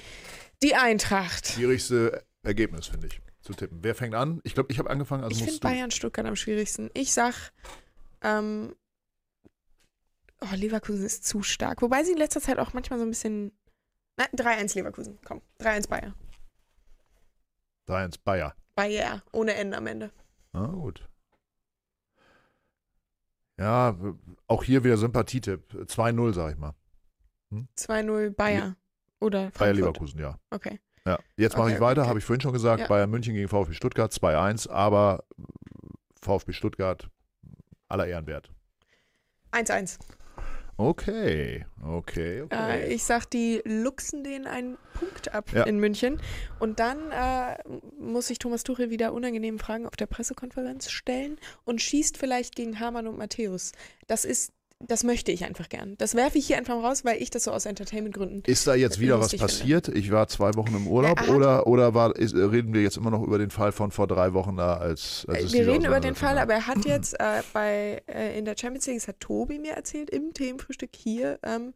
[0.62, 1.46] die Eintracht.
[1.48, 3.78] Schwierigste Ergebnis, finde ich, zu tippen.
[3.82, 4.40] Wer fängt an?
[4.44, 5.60] Ich glaube, ich habe angefangen, also ich finde.
[5.60, 6.90] Bayern-Stuttgart am schwierigsten.
[6.92, 7.50] Ich sag,
[8.20, 8.74] ähm,
[10.42, 11.80] oh, Leverkusen ist zu stark.
[11.80, 13.52] Wobei sie in letzter Zeit auch manchmal so ein bisschen.
[14.18, 15.18] Nein, 3-1 Leverkusen.
[15.24, 16.14] Komm, 3-1 Bayern.
[17.88, 18.54] 3-1 Bayer.
[18.74, 20.12] Bayer, ohne N am Ende.
[20.52, 21.08] Na gut.
[23.60, 23.94] Ja,
[24.46, 25.74] auch hier wieder Sympathietipp.
[25.74, 26.74] 2-0, sag ich mal.
[27.76, 28.76] 2-0 Bayer.
[29.20, 29.76] Oder Bayer Frankfurt.
[29.76, 30.38] Leverkusen, ja.
[30.48, 30.80] Okay.
[31.04, 31.18] ja.
[31.36, 32.08] Jetzt mache Okay, ich weiter, okay.
[32.08, 32.80] habe ich vorhin schon gesagt.
[32.80, 32.86] Ja.
[32.88, 35.24] Bayern München gegen VfB Stuttgart 2-1, aber
[36.22, 37.10] VfB Stuttgart
[37.88, 38.50] aller Ehren wert.
[39.52, 39.98] 1-1.
[40.80, 42.80] Okay, okay, okay.
[42.86, 45.64] Äh, ich sag, die luchsen denen einen Punkt ab Ja.
[45.64, 46.18] in München.
[46.58, 47.58] Und dann äh,
[47.98, 52.80] muss sich Thomas Tuchel wieder unangenehmen Fragen auf der Pressekonferenz stellen und schießt vielleicht gegen
[52.80, 53.72] Hamann und Matthäus.
[54.06, 54.54] Das ist,
[54.86, 55.94] das möchte ich einfach gern.
[55.98, 58.42] Das werfe ich hier einfach raus, weil ich das so aus Entertainment-Gründen.
[58.46, 59.52] Ist da jetzt wieder was lustig finde.
[59.52, 59.88] passiert?
[59.88, 62.96] Ich war zwei Wochen im Urlaub Ja, er oder, oder war, ist, reden wir jetzt
[62.96, 65.84] immer noch über den Fall von vor drei Wochen da, als, als es Wir reden
[65.84, 69.08] über den Fall, aber er hat jetzt äh, bei äh, in der Champions League, das
[69.08, 71.74] hat Tobi mir erzählt, im Themenfrühstück hier, ähm,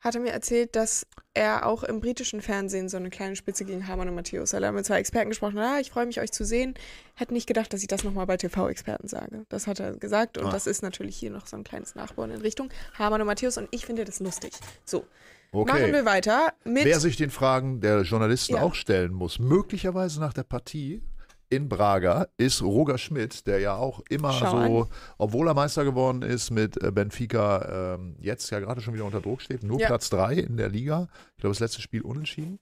[0.00, 3.88] hat er mir erzählt, dass er auch im britischen Fernsehen so eine kleine Spitze gegen
[3.88, 4.52] Hamann und Matthäus.
[4.52, 6.74] Er hat mit zwei Experten gesprochen, ah, ich freue mich, euch zu sehen.
[7.14, 9.44] Hätte nicht gedacht, dass ich das nochmal bei TV-Experten sage.
[9.48, 10.50] Das hat er gesagt und Ah.
[10.50, 13.68] das ist natürlich hier noch so ein kleines Nachbauen in Richtung Hamann und Matthäus und
[13.72, 14.52] ich finde das lustig.
[14.84, 15.06] So,
[15.52, 15.72] Okay.
[15.72, 16.84] machen wir weiter mit.
[16.84, 18.62] Wer sich den Fragen der Journalisten Ja.
[18.62, 21.02] auch stellen muss, möglicherweise nach der Partie
[21.48, 24.88] in Braga, ist Roger Schmidt, der ja auch immer Schau so,
[25.18, 29.20] obwohl er Meister geworden ist mit äh, Benfica, ähm, jetzt ja gerade schon wieder unter
[29.20, 29.86] Druck steht, nur Ja.
[29.86, 31.08] Platz 3 in der Liga.
[31.36, 32.58] Ich glaube, das letzte Spiel unentschieden.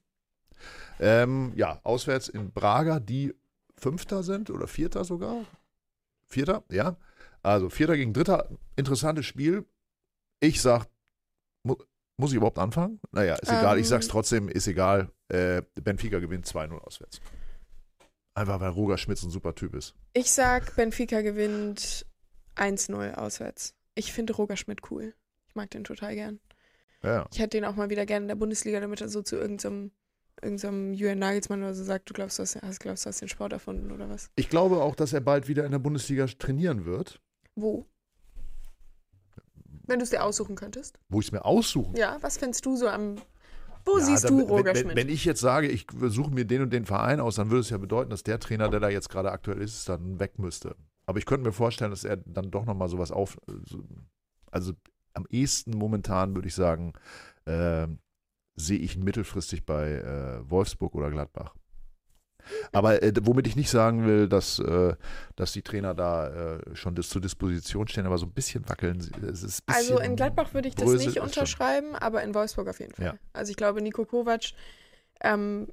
[0.99, 3.33] Ähm, ja, auswärts in Braga, die
[3.77, 5.43] Fünfter sind oder Vierter sogar.
[6.27, 6.95] Vierter, ja.
[7.43, 9.65] Also Vierter gegen Dritter, interessantes Spiel.
[10.39, 10.85] Ich sag,
[11.63, 11.75] mu
[12.17, 13.01] muss ich überhaupt anfangen?
[13.11, 13.77] Naja, ist egal.
[13.77, 13.89] Ich Ähm.
[13.89, 15.09] sag's trotzdem, ist egal.
[15.27, 17.19] Äh, Benfica gewinnt 2-0 auswärts.
[18.35, 19.95] Einfach weil Roger Schmitz ein super Typ ist.
[20.13, 22.05] Ich sag, Benfica gewinnt
[22.57, 23.73] 1-0 auswärts.
[23.95, 25.13] Ich finde Roger Schmidt cool.
[25.47, 26.39] Ich mag den total gern.
[27.01, 27.25] Ja.
[27.31, 29.91] Ich hätte den auch mal wieder gerne in der Bundesliga, damit er so zu irgendeinem
[30.41, 33.53] irgendeinem Julian Nagelsmann oder so sagt, du glaubst, du hast, glaubst, du hast den Sport
[33.53, 34.29] erfunden oder was.
[34.35, 37.21] Ich glaube auch, dass er bald wieder in der Bundesliga trainieren wird,
[37.55, 37.85] Wo?
[39.87, 40.99] Wenn du es dir aussuchen könntest.
[41.07, 43.15] wo ich es mir aussuchen Ja, was findest du so am.
[43.85, 44.97] Wo Ja, siehst dann, du Roger wenn, Schmidt?
[44.97, 47.69] wenn, ich jetzt sage, ich suche mir den und den Verein aus, dann würde es
[47.69, 50.75] ja bedeuten, dass der Trainer, der da jetzt gerade aktuell ist, dann weg müsste.
[51.05, 53.37] Aber ich könnte mir vorstellen, dass er dann doch nochmal sowas auf.
[53.65, 53.83] so-
[54.51, 54.73] Also
[55.13, 56.93] am ehesten momentan würde ich sagen,
[57.45, 57.87] äh,
[58.55, 61.53] sehe ich mittelfristig bei äh, Wolfsburg oder Gladbach.
[62.71, 64.95] Aber äh, womit ich nicht sagen will, dass, äh,
[65.35, 68.99] dass die Trainer da äh, schon das zur Disposition stehen, aber so ein bisschen wackeln.
[68.99, 71.23] Es ist ein also bisschen in Gladbach würde ich das nicht es schon.
[71.23, 73.05] unterschreiben, aber in Wolfsburg auf jeden Fall.
[73.05, 73.15] Ja.
[73.33, 74.51] Also ich glaube, Nico Kovac
[75.21, 75.67] ähm,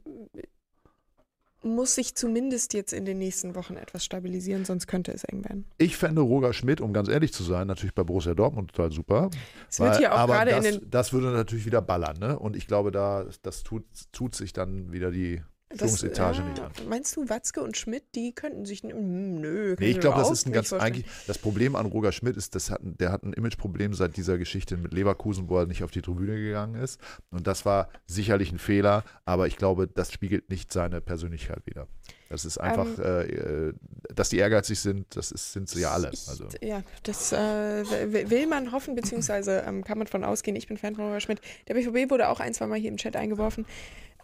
[1.65, 5.65] muss sich zumindest jetzt in den nächsten Wochen etwas stabilisieren, sonst könnte es eng werden.
[5.79, 9.31] Ich fände Roger Schmidt, um ganz ehrlich zu sein, natürlich bei Borussia Dortmund total super.
[9.71, 12.19] Es wird Weil- hier auch aber gerade in das, den das würde natürlich wieder ballern,
[12.19, 12.39] ne?
[12.39, 15.43] Und ich glaube, da das tut, tut sich dann wieder die
[15.79, 16.73] Führungsetage ja, nicht an.
[16.89, 18.83] Meinst du, Watzke und Schmidt, die könnten sich.
[18.83, 20.95] Hm, nö, Nee, ich glaube, das ist ein ganz vorstellen.
[20.95, 24.39] eigentlich das Problem an Roger Schmidt ist, das hat, der hat ein Imageproblem seit dieser
[24.39, 27.01] Geschichte mit Leverkusen, wo er nicht auf die Tribüne gegangen ist.
[27.31, 31.89] Und das war sicherlich ein Fehler, aber ich glaube, das spiegelt nicht seine Persönlichkeit wider.
[32.29, 33.75] Das ist einfach, Ähm, äh, äh,
[34.15, 36.11] dass die ehrgeizig sind, das ist, sind sie ja alle.
[36.13, 36.47] Ich, Also.
[36.63, 40.57] Ja, das äh, will man hoffen, beziehungsweise ähm, kann man von ausgehen.
[40.57, 41.43] Ich bin Fan von Roger Schmidt.
[41.69, 43.67] Der BVB wurde auch ein, zwei Mal hier im Chat eingeworfen.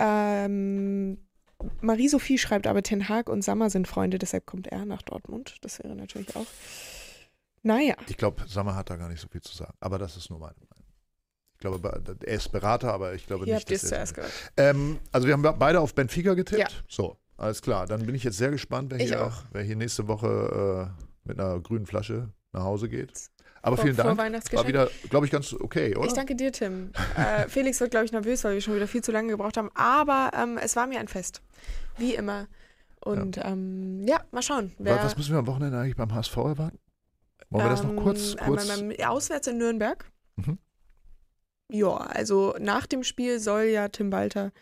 [0.01, 1.19] Ähm,
[1.81, 5.57] Marie-Sophie schreibt aber, Ten Hag und Sammer sind Freunde, deshalb kommt er nach Dortmund.
[5.63, 6.47] Das wäre natürlich auch.
[7.63, 9.75] Naja, Ich glaube, Sammer hat da gar nicht so viel zu sagen.
[9.81, 10.87] Aber das ist nur meine Meinung.
[11.55, 14.27] Ich glaube, be- er ist Berater, aber ich glaube hier nicht, dass zuerst er.
[14.57, 16.61] Ähm, also wir haben beide auf Benfica getippt.
[16.61, 16.69] Ja.
[16.89, 17.87] So, alles klar.
[17.89, 19.43] Dann bin ich jetzt sehr gespannt, wer, Ich hier, auch.
[19.51, 23.11] wer hier nächste Woche äh, mit einer grünen Flasche nach Hause geht.
[23.63, 24.19] Aber Vor- vielen Dank.
[24.19, 26.07] War wieder, glaube ich, ganz okay, oder?
[26.07, 26.93] Ich danke dir, Tim.
[27.17, 29.71] äh, Felix wird, glaube ich, nervös, weil wir schon wieder viel zu lange gebraucht haben.
[29.75, 31.43] Aber ähm, es war mir ein Fest.
[31.97, 32.47] Wie immer.
[33.01, 34.75] Und ja, ähm, ja mal schauen.
[34.79, 36.79] Was müssen wir am Wochenende eigentlich beim HSV erwarten?
[37.51, 40.05] Wollen wir das noch kurz, ähm, kurz ähm, auswärts in Nürnberg.
[40.37, 40.59] Mhm.
[41.71, 44.53] Ja, also nach dem Spiel soll ja Tim Walter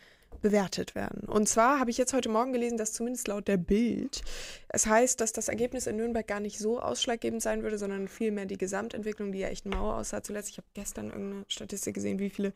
[0.40, 1.28] bewertet werden.
[1.28, 4.22] Und zwar habe ich jetzt heute Morgen gelesen, dass zumindest laut der Bild
[4.68, 8.46] es heißt, dass das Ergebnis in Nürnberg gar nicht so ausschlaggebend sein würde, sondern vielmehr
[8.46, 10.50] die Gesamtentwicklung, die ja echt mau aussah zuletzt.
[10.50, 12.52] Ich habe gestern irgendeine Statistik gesehen, wie viele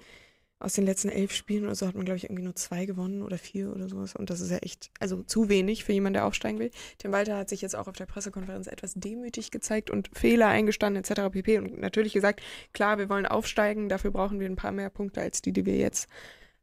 [0.61, 3.23] aus den letzten elf Spielen oder so hat man, glaube ich, irgendwie nur zwei gewonnen
[3.23, 4.15] oder vier oder sowas.
[4.15, 6.71] Und das ist ja echt, also zu wenig für jemanden, der aufsteigen will.
[6.99, 11.03] Tim Walter hat sich jetzt auch auf der Pressekonferenz etwas demütig gezeigt und Fehler eingestanden
[11.03, 11.33] etc.
[11.33, 11.59] pp.
[11.59, 12.43] Und natürlich gesagt,
[12.75, 15.79] klar, wir wollen aufsteigen, dafür brauchen wir ein paar mehr Punkte als die, die wir
[15.79, 16.09] jetzt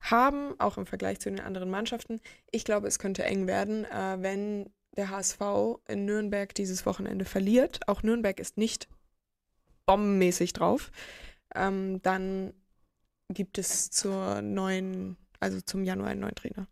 [0.02, 2.20] haben, auch im Vergleich zu den anderen Mannschaften.
[2.52, 5.42] Ich glaube, es könnte eng werden, äh, wenn der HSV
[5.88, 7.88] in Nürnberg dieses Wochenende verliert.
[7.88, 8.88] Auch Nürnberg ist nicht
[9.86, 10.92] bombenmäßig drauf.
[11.56, 12.54] Ähm, dann
[13.30, 16.68] gibt es zur neuen, also zum Januar einen neuen Trainer.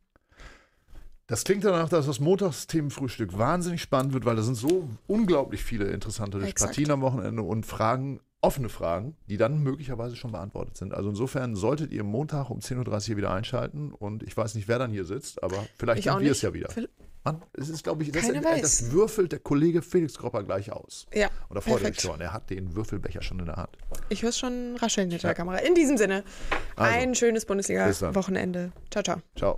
[1.28, 5.86] Das klingt danach, dass das Montagsthemenfrühstück wahnsinnig spannend wird, weil da sind so unglaublich viele
[5.86, 6.72] interessante Exakt.
[6.72, 10.94] Partien am Wochenende und Fragen, offene Fragen, die dann möglicherweise schon beantwortet sind.
[10.94, 14.68] Also insofern solltet ihr Montag um 10.30 Uhr hier wieder einschalten und ich weiß nicht,
[14.68, 16.70] wer dann hier sitzt, aber vielleicht Ich sind wir es ja wieder.
[17.24, 18.28] Mann, es ist, glaube ich, das,
[18.62, 21.08] das würfelt der Kollege Felix Kropper gleich aus.
[21.12, 22.22] Ja, Und da freut er sich schon.
[22.22, 23.72] Er hat den Würfelbecher schon in der Hand.
[24.10, 25.30] Ich höre es schon rascheln hinter Ja.
[25.30, 25.58] der Kamera.
[25.58, 26.24] In diesem Sinne,
[26.76, 27.48] Also, ein schönes.
[27.48, 28.72] Bundesliga-Wochenende.
[28.92, 29.18] Ciao, ciao.
[29.36, 29.56] Ciao.